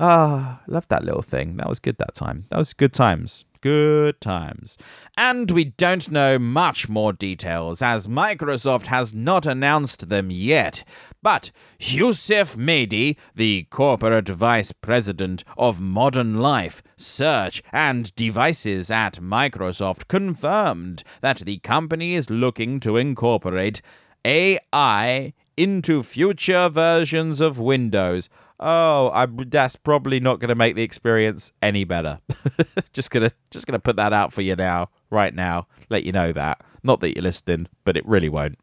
[0.00, 1.58] Ah, loved that little thing.
[1.58, 2.44] That was good that time.
[2.50, 3.44] That was good times.
[3.60, 4.76] Good times.
[5.16, 10.82] And we don't know much more details as Microsoft has not announced them yet.
[11.22, 20.08] But Yusuf Mehdi, the corporate vice president of modern life, search, and devices at Microsoft,
[20.08, 23.82] confirmed that the company is looking to incorporate
[24.24, 28.28] AI into future versions of Windows.
[28.58, 32.20] Oh, I, that's probably not going to make the experience any better.
[32.92, 35.66] just gonna just gonna put that out for you now, right now.
[35.90, 38.58] Let you know that Not that you're listening, but it really won't.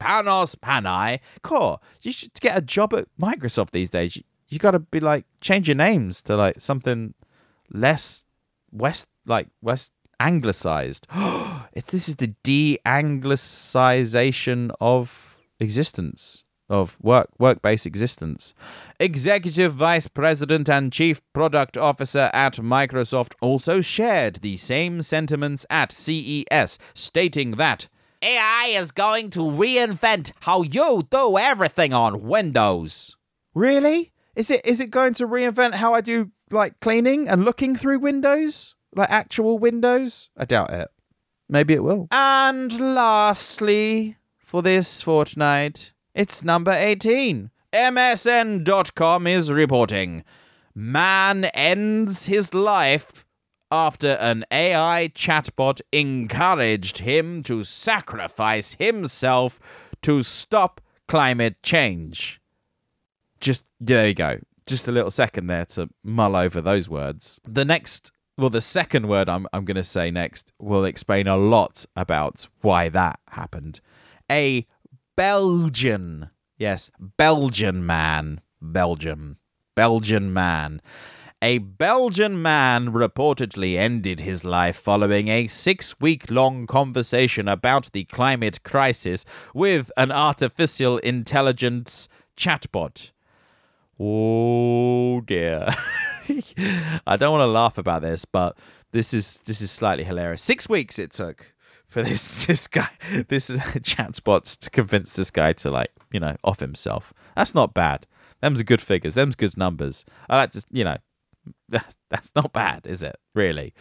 [0.00, 4.16] Panos Panay, Core, you should get a job at Microsoft these days.
[4.16, 7.14] You, you got to be like, change your names to like something
[7.70, 8.24] less
[8.72, 11.08] West, like West anglicized.
[11.74, 18.54] this is the de-anglicization of existence of work work based existence.
[19.00, 25.92] Executive Vice President and Chief Product Officer at Microsoft also shared the same sentiments at
[25.92, 27.88] CES, stating that
[28.22, 33.16] AI is going to reinvent how you do everything on Windows.
[33.54, 34.12] Really?
[34.36, 37.98] Is it is it going to reinvent how I do like cleaning and looking through
[37.98, 38.76] windows?
[38.94, 40.30] Like actual windows?
[40.36, 40.88] I doubt it.
[41.48, 42.08] Maybe it will.
[42.10, 47.50] And lastly, for this fortnight, it's number 18.
[47.72, 50.24] MSN.com is reporting
[50.74, 53.24] Man ends his life
[53.70, 62.40] after an AI chatbot encouraged him to sacrifice himself to stop climate change.
[63.40, 64.38] Just there you go.
[64.66, 67.40] Just a little second there to mull over those words.
[67.44, 71.84] The next well, the second word I'm I'm gonna say next will explain a lot
[71.94, 73.80] about why that happened.
[74.32, 74.64] A
[75.14, 79.36] Belgian, yes, Belgian man, Belgium,
[79.74, 80.80] Belgian man.
[81.42, 88.04] A Belgian man reportedly ended his life following a six week long conversation about the
[88.04, 93.12] climate crisis with an artificial intelligence chatbot.
[94.02, 95.66] Oh dear.
[97.06, 98.56] I don't want to laugh about this, but
[98.92, 100.40] this is this is slightly hilarious.
[100.42, 101.52] Six weeks it took
[101.86, 102.88] for this this guy
[103.28, 107.12] this uh, chatbot to convince this guy to like you know off himself.
[107.36, 108.06] That's not bad.
[108.40, 109.16] Them's are good figures.
[109.16, 110.06] Them's good numbers.
[110.30, 110.96] I like to you know
[111.68, 113.16] that's not bad, is it?
[113.34, 113.74] Really.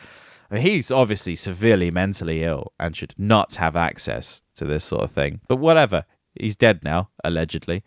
[0.51, 5.03] I mean, he's obviously severely mentally ill and should not have access to this sort
[5.03, 5.39] of thing.
[5.47, 6.03] But whatever.
[6.35, 7.83] He's dead now, allegedly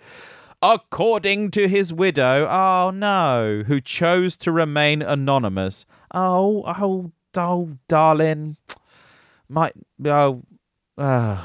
[0.62, 5.84] according to his widow, oh no, who chose to remain anonymous.
[6.14, 8.56] Oh, oh, oh, darling.
[9.48, 9.72] My,
[10.06, 10.42] oh,
[10.96, 11.44] uh,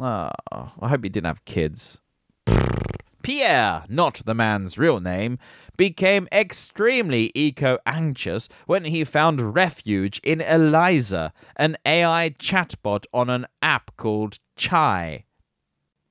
[0.00, 2.00] oh, I hope he didn't have kids.
[3.22, 5.38] Pierre, not the man's real name,
[5.76, 13.46] became extremely eco anxious when he found refuge in Eliza, an AI chatbot on an
[13.62, 15.24] app called Chai.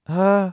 [0.07, 0.51] Uh,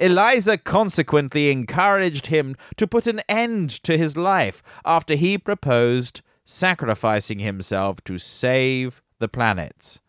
[0.00, 7.38] Eliza consequently encouraged him to put an end to his life after he proposed sacrificing
[7.38, 10.00] himself to save the planet.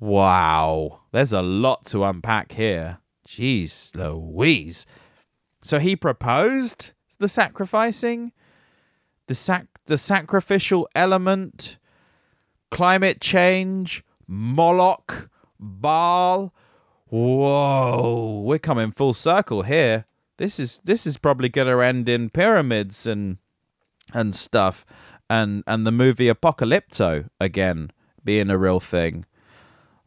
[0.00, 2.98] Wow, there's a lot to unpack here.
[3.26, 4.86] Jeez Louise.
[5.62, 8.32] So he proposed the sacrificing?
[9.28, 11.78] The sac the sacrificial element,
[12.70, 16.54] climate change, Moloch, Baal,
[17.14, 20.04] Whoa, we're coming full circle here.
[20.36, 23.38] This is this is probably going to end in pyramids and
[24.12, 24.84] and stuff,
[25.30, 27.92] and and the movie Apocalypto again
[28.24, 29.26] being a real thing.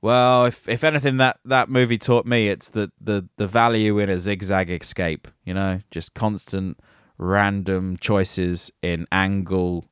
[0.02, 4.10] Well, if if anything that that movie taught me, it's the the the value in
[4.10, 5.30] a zigzag escape.
[5.46, 6.78] You know, just constant
[7.18, 9.86] random choices in angle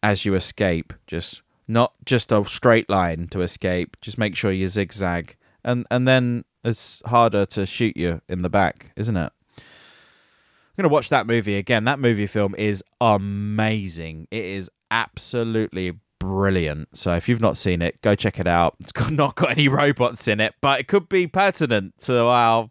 [0.00, 0.92] as you escape.
[1.08, 3.96] Just not just a straight line to escape.
[4.00, 5.34] Just make sure you zigzag
[5.64, 9.32] and and then it's harder to shoot you in the back, isn't it?
[9.58, 11.84] I'm gonna watch that movie again.
[11.84, 14.26] That movie film is amazing.
[14.30, 16.96] It is absolutely brilliant.
[16.96, 18.76] So if you've not seen it, go check it out.
[18.80, 22.70] It's got, not got any robots in it, but it could be pertinent to our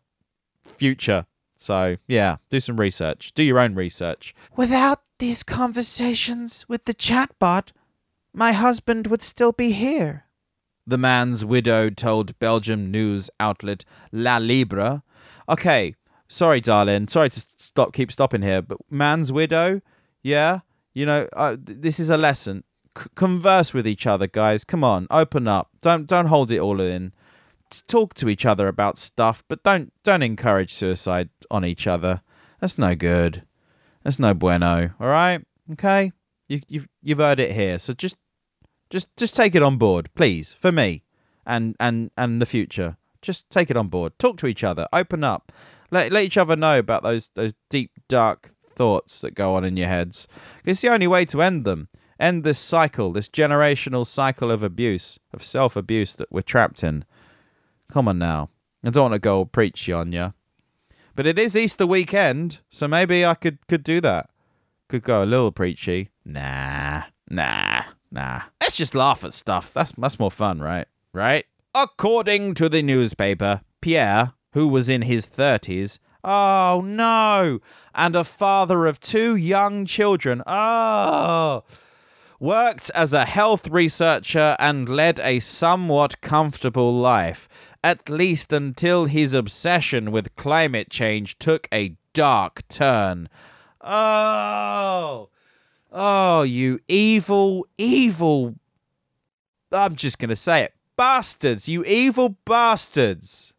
[0.66, 1.26] future.
[1.56, 3.34] So yeah, do some research.
[3.34, 4.36] Do your own research.
[4.58, 7.72] Without these conversations with the chatbot,
[8.34, 10.23] my husband would still be here
[10.86, 15.04] the man's widow told Belgium news outlet La Libre.
[15.48, 15.96] Okay,
[16.28, 17.08] sorry, darling.
[17.08, 19.82] Sorry to stop, keep stopping here, but man's widow,
[20.22, 20.60] yeah,
[20.94, 22.64] you know, uh, this is a lesson.
[22.98, 24.64] C- converse with each other, guys.
[24.64, 25.70] Come on, open up.
[25.82, 27.14] Don't don't hold it all in.
[27.88, 32.22] Talk to each other about stuff, but don't don't encourage suicide on each other.
[32.60, 33.44] That's no good.
[34.04, 34.92] That's no bueno.
[35.00, 36.12] All right, okay.
[36.48, 37.80] You you've you've heard it here.
[37.80, 38.18] So just
[38.94, 41.02] just just take it on board, please, for me
[41.48, 42.96] and and and the future.
[43.24, 44.20] Just take it on board.
[44.20, 44.88] Talk to each other.
[44.94, 45.52] Open up.
[45.90, 49.78] Let let each other know about those those deep dark thoughts that go on in
[49.78, 50.28] your heads.
[50.64, 51.88] It's the only way to end them.
[52.20, 57.04] End this cycle, this generational cycle of abuse, of self abuse that we're trapped in.
[57.90, 58.50] Come on now.
[58.86, 60.36] I don't want to go preachy on you.
[61.16, 64.30] But it is Easter weekend, so maybe I could could do that.
[64.88, 66.10] Could go a little preachy.
[66.24, 67.93] Nah, nah.
[68.14, 69.74] Nah, let's just laugh at stuff.
[69.74, 70.86] That's that's more fun, right?
[71.14, 71.46] Right?
[71.74, 77.60] According to the newspaper, Pierre, who was in his 30s, oh no,
[77.96, 81.64] and a father of two young children, oh,
[82.40, 89.34] worked as a health researcher and led a somewhat comfortable life, at least until his
[89.34, 93.28] obsession with climate change took a dark turn.
[93.82, 95.30] Oh,
[95.94, 98.56] oh, you evil, evil.
[99.72, 100.74] I'm just going to say it.
[100.98, 103.54] Bastards, you evil bastards.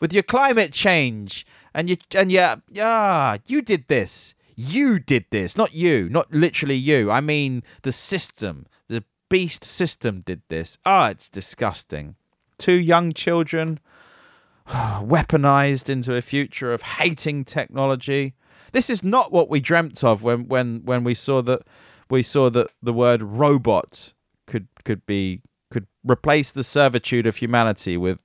[0.00, 4.34] With your climate change and you and yeah, ah, you did this.
[4.56, 7.10] You did this, not you, not literally you.
[7.10, 10.78] I mean the system, the beast system did this.
[10.84, 12.16] Ah, it's disgusting.
[12.58, 13.80] Two young children
[14.68, 18.34] weaponized into a future of hating technology.
[18.72, 21.62] This is not what we dreamt of when when when we saw that
[22.08, 24.12] we saw that the word robot
[24.46, 25.40] could could be
[25.70, 28.22] could replace the servitude of humanity with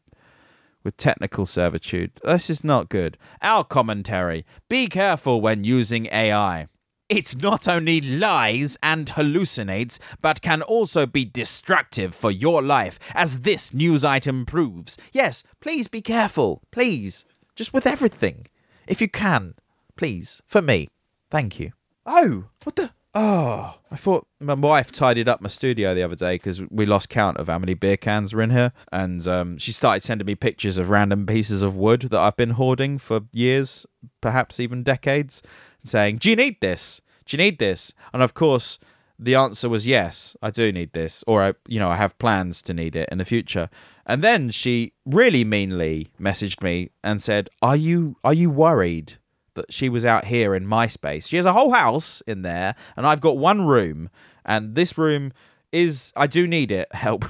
[0.84, 2.12] with technical servitude.
[2.24, 3.18] This is not good.
[3.42, 4.46] Our commentary.
[4.70, 6.68] Be careful when using AI.
[7.10, 13.42] It not only lies and hallucinates, but can also be destructive for your life, as
[13.42, 14.98] this news item proves.
[15.14, 16.62] Yes, please be careful.
[16.72, 17.26] Please.
[17.56, 18.48] Just with everything.
[18.88, 19.56] If you can.
[19.98, 20.42] Please.
[20.48, 20.88] For me.
[21.30, 21.74] Thank you.
[22.06, 22.92] Oh, what the?
[23.20, 27.10] Oh, I thought my wife tidied up my studio the other day because we lost
[27.10, 30.36] count of how many beer cans were in here, and um, she started sending me
[30.36, 33.88] pictures of random pieces of wood that I've been hoarding for years,
[34.22, 35.42] perhaps even decades,
[35.84, 37.02] saying, "Do you need this?
[37.26, 38.78] Do you need this?" And of course,
[39.18, 42.62] the answer was yes, I do need this, or I, you know, I have plans
[42.64, 43.68] to need it in the future.
[44.06, 49.18] And then she really meanly messaged me and said, "Are you are you worried?"
[49.58, 51.28] That she was out here in my space.
[51.28, 54.10] She has a whole house in there, and I've got one room,
[54.46, 55.34] and this room
[55.72, 57.26] is I do need it help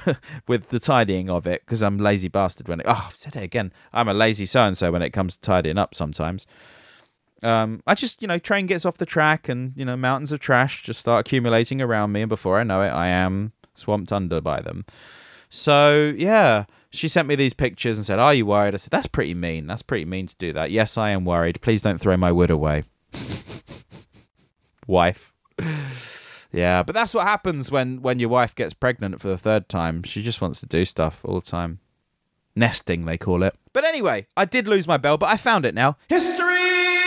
[0.46, 2.86] with the tidying of it because I'm lazy bastard when it.
[2.88, 3.72] Oh, I've said it again.
[3.92, 5.94] I'm a lazy so and so when it comes to tidying up.
[5.94, 6.46] Sometimes,
[7.42, 10.40] um, I just you know train gets off the track, and you know mountains of
[10.40, 14.40] trash just start accumulating around me, and before I know it, I am swamped under
[14.40, 14.84] by them.
[15.50, 19.06] So yeah, she sent me these pictures and said, "Are you worried?" I said, "That's
[19.06, 19.66] pretty mean.
[19.66, 21.60] That's pretty mean to do that." Yes, I am worried.
[21.60, 22.84] Please don't throw my wood away,
[24.86, 25.32] wife.
[26.52, 30.02] yeah, but that's what happens when when your wife gets pregnant for the third time.
[30.02, 31.80] She just wants to do stuff all the time.
[32.56, 33.54] Nesting, they call it.
[33.72, 35.96] But anyway, I did lose my bell, but I found it now.
[36.08, 36.97] History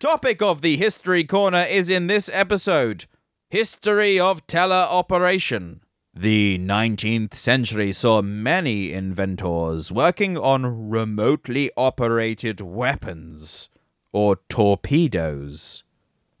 [0.00, 3.04] Topic of the History Corner is in this episode
[3.50, 5.80] History of Teleoperation.
[6.14, 13.68] The 19th century saw many inventors working on remotely operated weapons,
[14.10, 15.84] or torpedoes.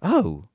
[0.00, 0.48] Oh.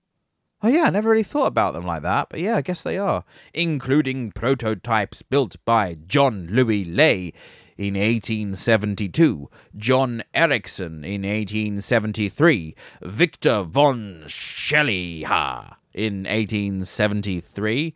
[0.63, 2.97] Oh, yeah, I never really thought about them like that, but yeah, I guess they
[2.97, 3.23] are.
[3.53, 7.33] Including prototypes built by John Louis Lay
[7.77, 17.93] in 1872, John Ericsson in 1873, Victor von Scheliha in 1873,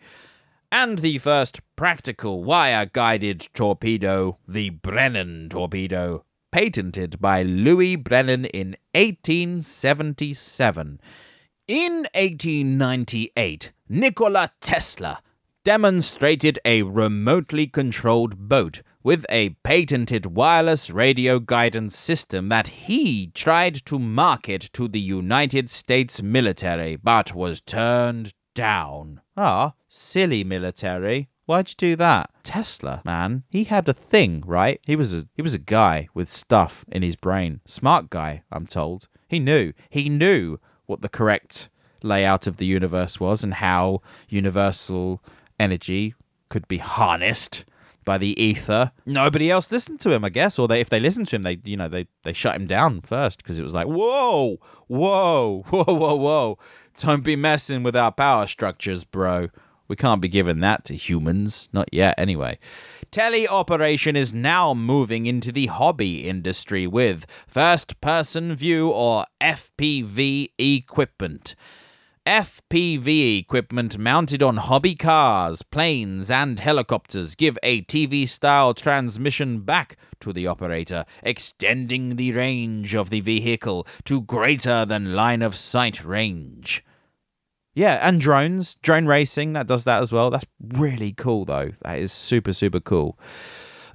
[0.72, 8.76] and the first practical wire guided torpedo, the Brennan torpedo, patented by Louis Brennan in
[8.94, 11.00] 1877.
[11.68, 15.22] In 1898, Nikola Tesla
[15.64, 23.76] demonstrated a remotely controlled boat with a patented wireless radio guidance system that he tried
[23.76, 29.22] to market to the United States military but was turned down.
[29.38, 31.30] Ah, silly military.
[31.46, 32.30] Why'd you do that?
[32.44, 33.44] Tesla, man.
[33.52, 34.80] He had a thing, right?
[34.86, 37.62] He was a he was a guy with stuff in his brain.
[37.66, 39.08] Smart guy, I'm told.
[39.28, 39.74] He knew.
[39.90, 41.70] He knew what the correct
[42.04, 45.24] layout of the universe was and how universal
[45.60, 46.16] energy
[46.50, 47.66] could be harnessed
[48.10, 48.92] by the ether.
[49.06, 51.60] Nobody else listened to him, I guess, or they if they listened to him, they
[51.64, 54.58] you know they they shut him down first because it was like whoa,
[54.88, 56.58] whoa, whoa, whoa, whoa,
[56.98, 59.50] don't be messing with our power structures, bro.
[59.88, 62.58] We can't be giving that to humans, not yet, anyway.
[63.12, 71.56] Teleoperation is now moving into the hobby industry with first person view or FPV equipment.
[72.30, 79.98] FPV equipment mounted on hobby cars, planes, and helicopters give a TV style transmission back
[80.20, 86.06] to the operator, extending the range of the vehicle to greater than line of sight
[86.06, 86.86] range.
[87.74, 90.30] Yeah, and drones, drone racing, that does that as well.
[90.30, 91.72] That's really cool, though.
[91.82, 93.18] That is super, super cool.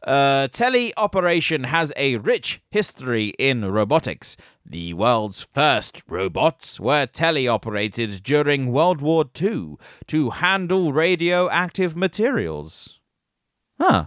[0.04, 4.36] Uh, teleoperation has a rich history in robotics.
[4.66, 9.76] The world's first robots were teleoperated during World War II
[10.08, 13.00] to handle radioactive materials.
[13.80, 14.06] Huh.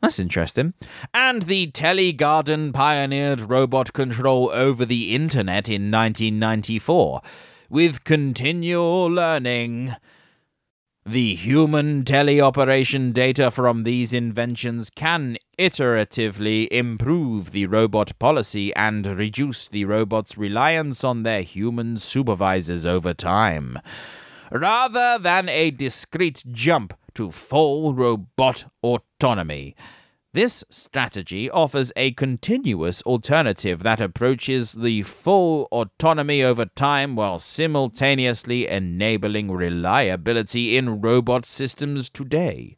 [0.00, 0.74] That's interesting.
[1.12, 7.20] And the Telegarden pioneered robot control over the internet in 1994.
[7.68, 9.94] With continual learning,
[11.10, 19.68] the human teleoperation data from these inventions can iteratively improve the robot policy and reduce
[19.68, 23.78] the robot's reliance on their human supervisors over time.
[24.52, 29.74] Rather than a discrete jump to full robot autonomy.
[30.38, 38.68] This strategy offers a continuous alternative that approaches the full autonomy over time while simultaneously
[38.68, 42.76] enabling reliability in robot systems today.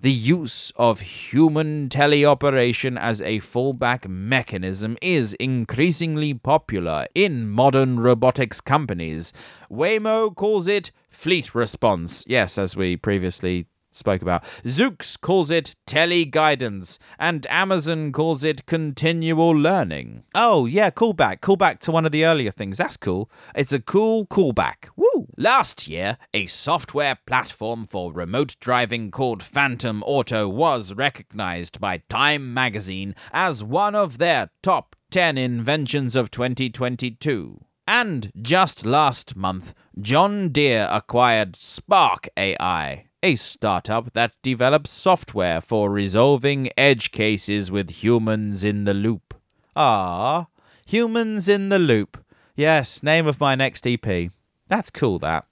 [0.00, 8.60] The use of human teleoperation as a fallback mechanism is increasingly popular in modern robotics
[8.60, 9.32] companies.
[9.68, 12.24] Waymo calls it fleet response.
[12.28, 14.42] Yes, as we previously spoke about.
[14.64, 20.24] Zoox calls it teleguidance, and Amazon calls it continual learning.
[20.34, 21.40] Oh, yeah, callback.
[21.40, 22.78] Callback to one of the earlier things.
[22.78, 23.30] That's cool.
[23.54, 24.88] It's a cool callback.
[24.96, 25.28] Woo!
[25.36, 32.52] Last year, a software platform for remote driving called Phantom Auto was recognized by Time
[32.52, 37.60] magazine as one of their top 10 inventions of 2022.
[37.86, 45.90] And just last month, John Deere acquired Spark AI, a startup that develops software for
[45.90, 49.32] resolving edge cases with humans in the loop.
[49.74, 50.44] Ah,
[50.84, 52.22] humans in the loop.
[52.54, 54.30] Yes, name of my next EP.
[54.68, 55.46] That's cool, that.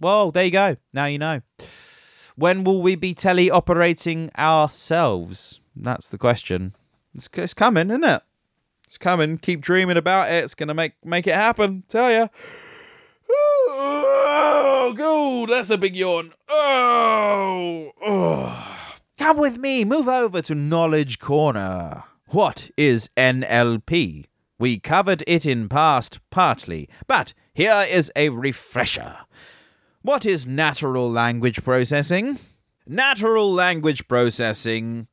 [0.00, 0.76] Well, there you go.
[0.94, 1.42] Now you know.
[2.36, 5.60] When will we be teleoperating ourselves?
[5.76, 6.72] That's the question.
[7.14, 8.22] It's, it's coming, isn't it?
[8.86, 9.36] It's coming.
[9.36, 10.42] Keep dreaming about it.
[10.42, 11.84] It's gonna make make it happen.
[11.86, 12.28] Tell ya.
[14.90, 16.32] Oh, God, that's a big yawn.
[16.48, 18.86] Oh, oh.
[19.18, 19.84] Come with me.
[19.84, 22.02] Move over to Knowledge Corner.
[22.30, 24.24] What is NLP?
[24.58, 29.18] We covered it in past partly, but here is a refresher.
[30.02, 32.38] What is natural language processing?
[32.84, 35.06] Natural language processing,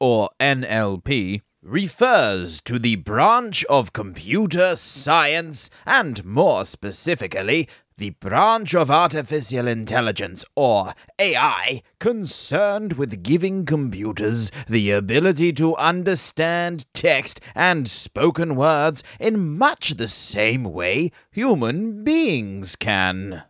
[0.00, 7.68] or NLP, refers to the branch of computer science and, more specifically,
[7.98, 16.86] the branch of artificial intelligence, or AI, concerned with giving computers the ability to understand
[16.94, 23.42] text and spoken words in much the same way human beings can.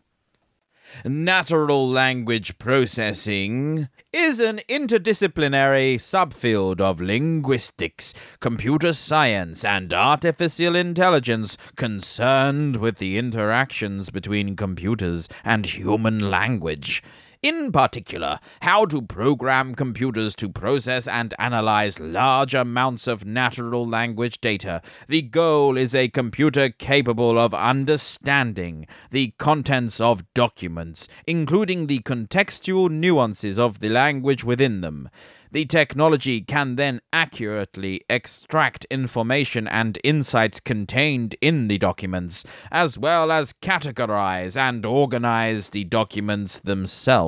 [1.04, 12.76] Natural language processing is an interdisciplinary subfield of linguistics, computer science, and artificial intelligence concerned
[12.76, 17.02] with the interactions between computers and human language.
[17.40, 24.40] In particular, how to program computers to process and analyze large amounts of natural language
[24.40, 24.82] data.
[25.06, 32.90] The goal is a computer capable of understanding the contents of documents, including the contextual
[32.90, 35.08] nuances of the language within them.
[35.50, 43.32] The technology can then accurately extract information and insights contained in the documents, as well
[43.32, 47.27] as categorize and organize the documents themselves.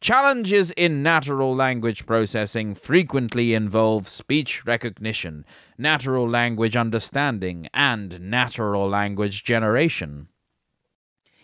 [0.00, 5.44] Challenges in natural language processing frequently involve speech recognition,
[5.76, 10.28] natural language understanding, and natural language generation.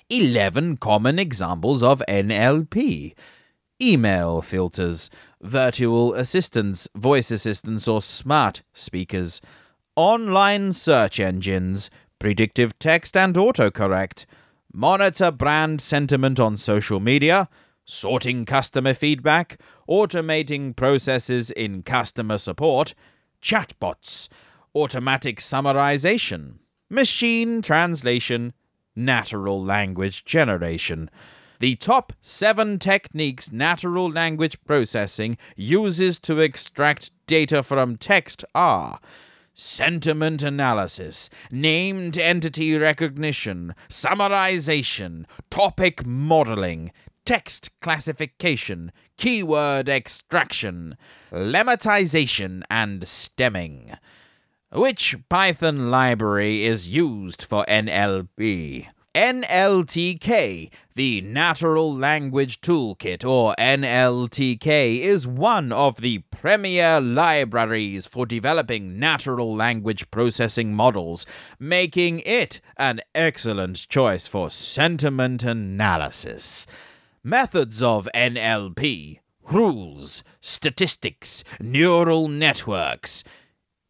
[0.08, 3.12] 11 common examples of NLP
[3.82, 5.10] email filters,
[5.42, 9.42] virtual assistants, voice assistants, or smart speakers,
[9.96, 14.24] online search engines, predictive text and autocorrect,
[14.76, 17.48] monitor brand sentiment on social media,
[17.86, 19.58] sorting customer feedback,
[19.88, 22.92] automating processes in customer support,
[23.40, 24.28] chatbots,
[24.74, 26.58] automatic summarization,
[26.90, 28.52] machine translation,
[28.94, 31.08] natural language generation.
[31.58, 39.00] The top seven techniques natural language processing uses to extract data from text are
[39.56, 46.92] sentiment analysis, named entity recognition, summarization, topic modeling,
[47.24, 50.96] text classification, keyword extraction,
[51.32, 53.96] lemmatization, and stemming.
[54.72, 58.88] Which Python library is used for NLP?
[59.16, 68.98] NLTK, the Natural Language Toolkit, or NLTK, is one of the premier libraries for developing
[68.98, 71.24] natural language processing models,
[71.58, 76.66] making it an excellent choice for sentiment analysis.
[77.24, 79.20] Methods of NLP
[79.50, 83.24] rules, statistics, neural networks.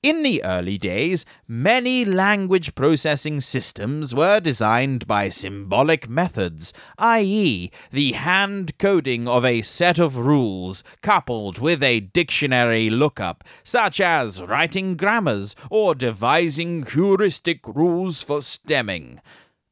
[0.07, 8.13] In the early days, many language processing systems were designed by symbolic methods, i.e., the
[8.13, 14.97] hand coding of a set of rules coupled with a dictionary lookup, such as writing
[14.97, 19.19] grammars or devising heuristic rules for stemming.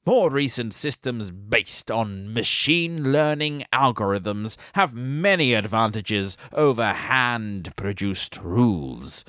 [0.04, 9.24] More recent systems based on machine learning algorithms have many advantages over hand produced rules.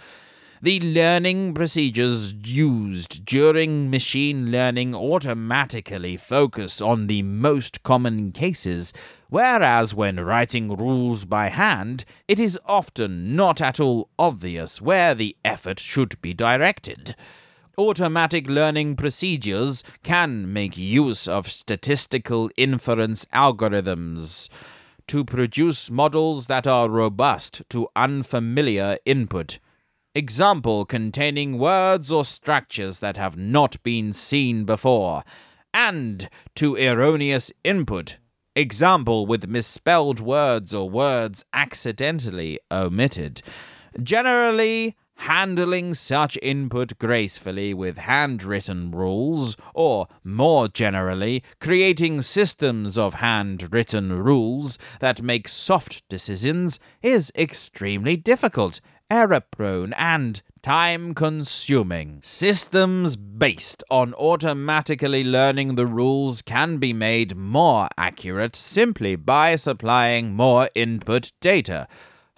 [0.65, 8.91] The learning procedures used during machine learning automatically focus on the most common cases,
[9.29, 15.37] whereas when writing rules by hand, it is often not at all obvious where the
[15.45, 17.15] effort should be directed.
[17.77, 24.49] Automatic learning procedures can make use of statistical inference algorithms
[25.05, 29.59] to produce models that are robust to unfamiliar input.
[30.17, 35.23] Example containing words or structures that have not been seen before,
[35.73, 38.17] and to erroneous input.
[38.55, 43.41] Example with misspelled words or words accidentally omitted.
[44.01, 54.13] Generally, handling such input gracefully with handwritten rules, or more generally, creating systems of handwritten
[54.13, 58.79] rules that make soft decisions is extremely difficult,
[59.09, 62.19] error prone, and time consuming.
[62.23, 70.33] Systems based on automatically learning the rules can be made more accurate simply by supplying
[70.33, 71.87] more input data.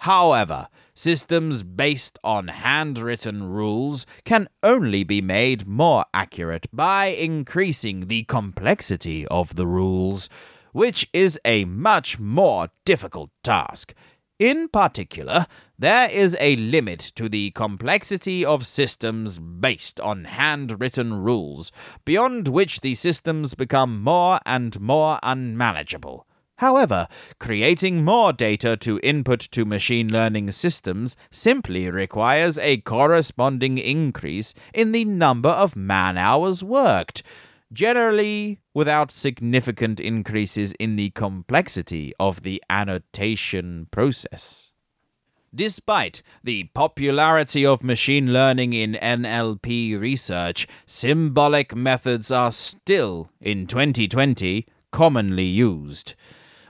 [0.00, 8.24] However, systems based on handwritten rules can only be made more accurate by increasing the
[8.24, 10.28] complexity of the rules,
[10.72, 13.94] which is a much more difficult task.
[14.38, 15.46] In particular,
[15.76, 21.72] there is a limit to the complexity of systems based on handwritten rules,
[22.04, 26.24] beyond which the systems become more and more unmanageable.
[26.58, 27.08] However,
[27.40, 34.92] creating more data to input to machine learning systems simply requires a corresponding increase in
[34.92, 37.24] the number of man hours worked,
[37.72, 44.72] generally without significant increases in the complexity of the annotation process.
[45.54, 54.66] Despite the popularity of machine learning in NLP research, symbolic methods are still, in 2020,
[54.92, 56.14] commonly used.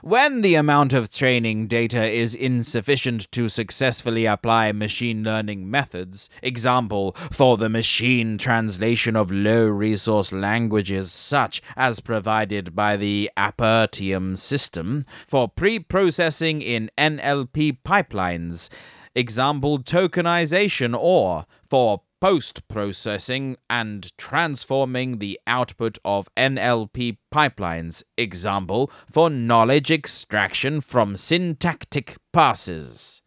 [0.01, 7.11] When the amount of training data is insufficient to successfully apply machine learning methods, example,
[7.11, 15.05] for the machine translation of low resource languages such as provided by the Apertium system,
[15.27, 18.69] for pre processing in NLP pipelines,
[19.15, 29.29] example, tokenization, or for post processing and transforming the output of NLP pipelines, example, for
[29.29, 33.21] knowledge extraction from syntactic passes.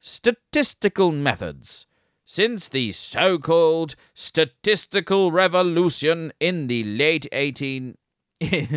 [0.00, 1.86] Statistical methods.
[2.24, 7.96] Since the so called statistical revolution in the late 18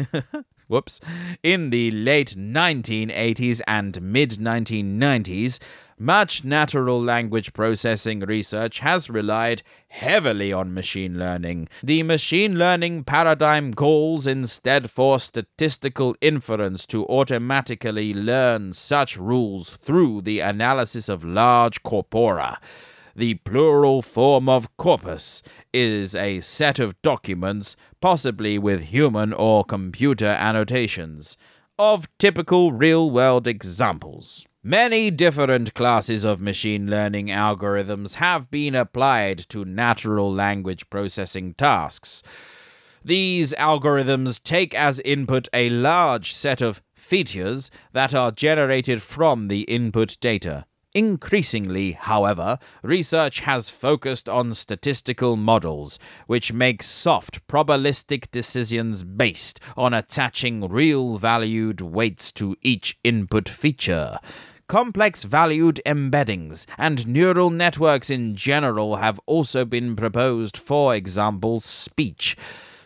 [0.68, 1.02] whoops,
[1.42, 5.60] in the late 1980s and mid 1990s,
[6.00, 11.68] much natural language processing research has relied heavily on machine learning.
[11.84, 20.22] The machine learning paradigm calls instead for statistical inference to automatically learn such rules through
[20.22, 22.60] the analysis of large corpora.
[23.16, 25.44] The plural form of corpus
[25.74, 31.38] is a set of documents, possibly with human or computer annotations,
[31.78, 34.48] of typical real world examples.
[34.62, 42.22] Many different classes of machine learning algorithms have been applied to natural language processing tasks.
[43.02, 49.62] These algorithms take as input a large set of features that are generated from the
[49.62, 50.66] input data.
[50.94, 59.94] Increasingly, however, research has focused on statistical models, which make soft probabilistic decisions based on
[59.94, 64.18] attaching real valued weights to each input feature.
[64.70, 72.38] Complex valued embeddings and neural networks in general have also been proposed, for example, speech.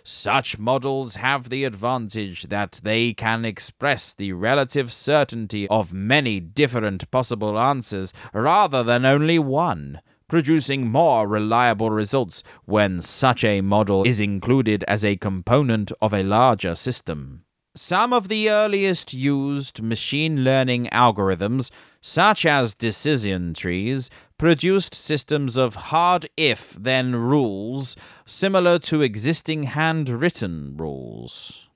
[0.01, 7.11] Such models have the advantage that they can express the relative certainty of many different
[7.11, 9.99] possible answers rather than only one,
[10.29, 16.23] producing more reliable results when such a model is included as a component of a
[16.23, 17.43] larger system.
[17.75, 21.71] Some of the earliest used machine learning algorithms,
[22.01, 30.77] such as decision trees, produced systems of hard if then rules similar to existing handwritten
[30.77, 31.67] rules.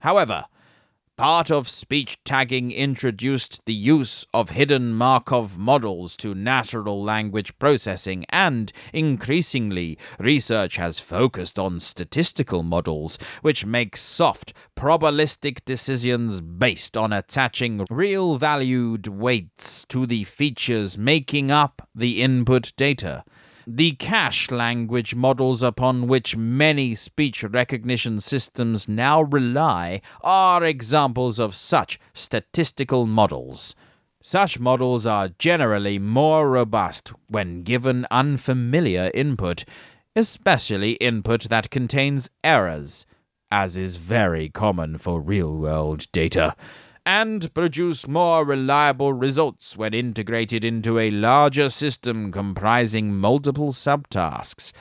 [0.00, 0.44] However,
[1.16, 8.26] Part of speech tagging introduced the use of hidden Markov models to natural language processing,
[8.28, 17.14] and increasingly, research has focused on statistical models, which make soft, probabilistic decisions based on
[17.14, 23.24] attaching real valued weights to the features making up the input data.
[23.68, 31.56] The cache language models upon which many speech recognition systems now rely are examples of
[31.56, 33.74] such statistical models.
[34.22, 39.64] Such models are generally more robust when given unfamiliar input,
[40.14, 43.04] especially input that contains errors,
[43.50, 46.54] as is very common for real world data
[47.06, 54.72] and produce more reliable results when integrated into a larger system comprising multiple subtasks.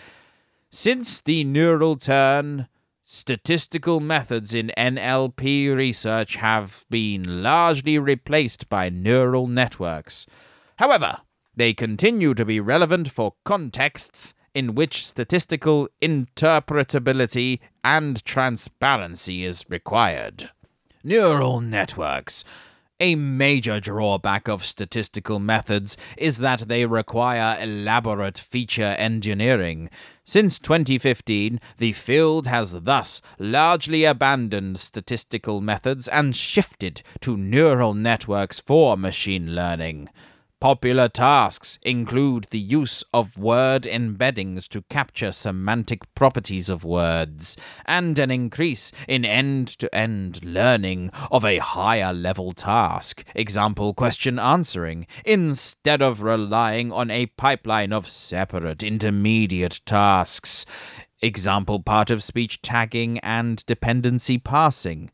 [0.71, 2.67] Since the neural turn,
[3.01, 10.25] statistical methods in NLP research have been largely replaced by neural networks.
[10.77, 11.17] However,
[11.55, 20.49] they continue to be relevant for contexts in which statistical interpretability and transparency is required.
[21.07, 22.43] Neural networks.
[22.99, 29.91] A major drawback of statistical methods is that they require elaborate feature engineering.
[30.23, 38.59] Since 2015, the field has thus largely abandoned statistical methods and shifted to neural networks
[38.59, 40.09] for machine learning.
[40.65, 47.55] Popular tasks include the use of word embeddings to capture semantic properties of words,
[47.85, 54.39] and an increase in end to end learning of a higher level task, example question
[54.39, 60.65] answering, instead of relying on a pipeline of separate intermediate tasks,
[61.21, 65.11] example part of speech tagging and dependency parsing.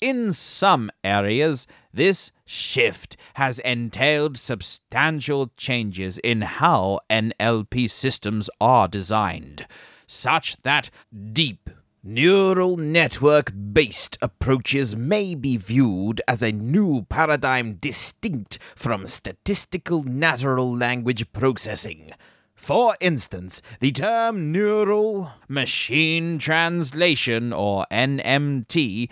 [0.00, 9.66] In some areas, this shift has entailed substantial changes in how NLP systems are designed,
[10.06, 10.88] such that
[11.32, 11.68] deep
[12.02, 20.74] neural network based approaches may be viewed as a new paradigm distinct from statistical natural
[20.74, 22.10] language processing.
[22.54, 29.10] For instance, the term neural machine translation, or NMT,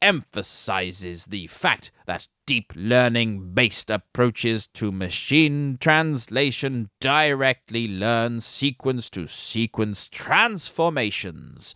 [0.00, 9.26] emphasizes the fact that deep learning based approaches to machine translation directly learn sequence to
[9.26, 11.74] sequence transformations,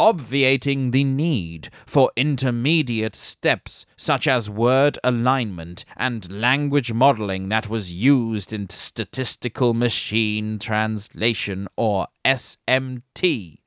[0.00, 7.92] obviating the need for intermediate steps such as word alignment and language modeling that was
[7.94, 13.58] used in statistical machine translation or SMT.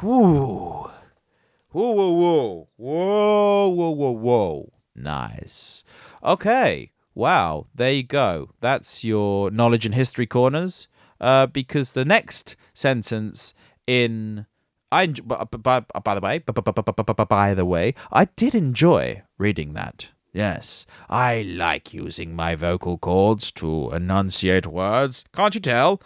[0.00, 0.89] Whew.
[1.72, 2.68] Whoa, whoa, whoa.
[2.76, 4.72] Whoa, whoa, whoa, whoa.
[4.94, 5.84] Nice.
[6.22, 6.92] Okay.
[7.14, 7.66] Wow.
[7.74, 8.50] There you go.
[8.60, 10.88] That's your knowledge and history corners.
[11.20, 13.54] Uh, because the next sentence
[13.86, 14.46] in.
[14.92, 20.10] I by, by, by the way, by the way, I did enjoy reading that.
[20.32, 25.24] Yes, I like using my vocal cords to enunciate words.
[25.32, 26.00] Can't you tell?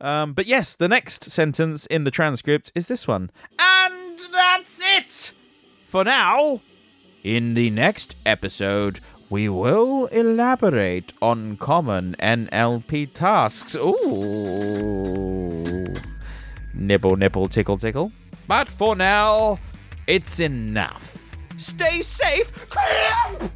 [0.00, 3.30] Um, but yes, the next sentence in the transcript is this one.
[3.58, 5.32] And that's it
[5.84, 6.60] for now.
[7.22, 9.00] In the next episode,
[9.30, 13.76] we will elaborate on common NLP tasks.
[13.76, 15.54] Ooh.
[16.74, 18.12] Nibble, nibble, tickle, tickle.
[18.46, 19.58] But for now,
[20.06, 21.34] it's enough.
[21.56, 22.66] Stay safe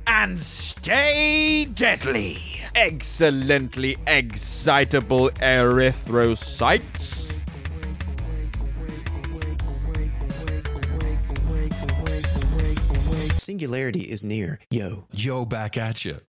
[0.06, 2.38] and stay deadly.
[2.74, 7.37] Excellently excitable erythrocytes.
[13.48, 14.58] Singularity is near.
[14.68, 15.06] Yo.
[15.10, 16.18] Yo, back at you.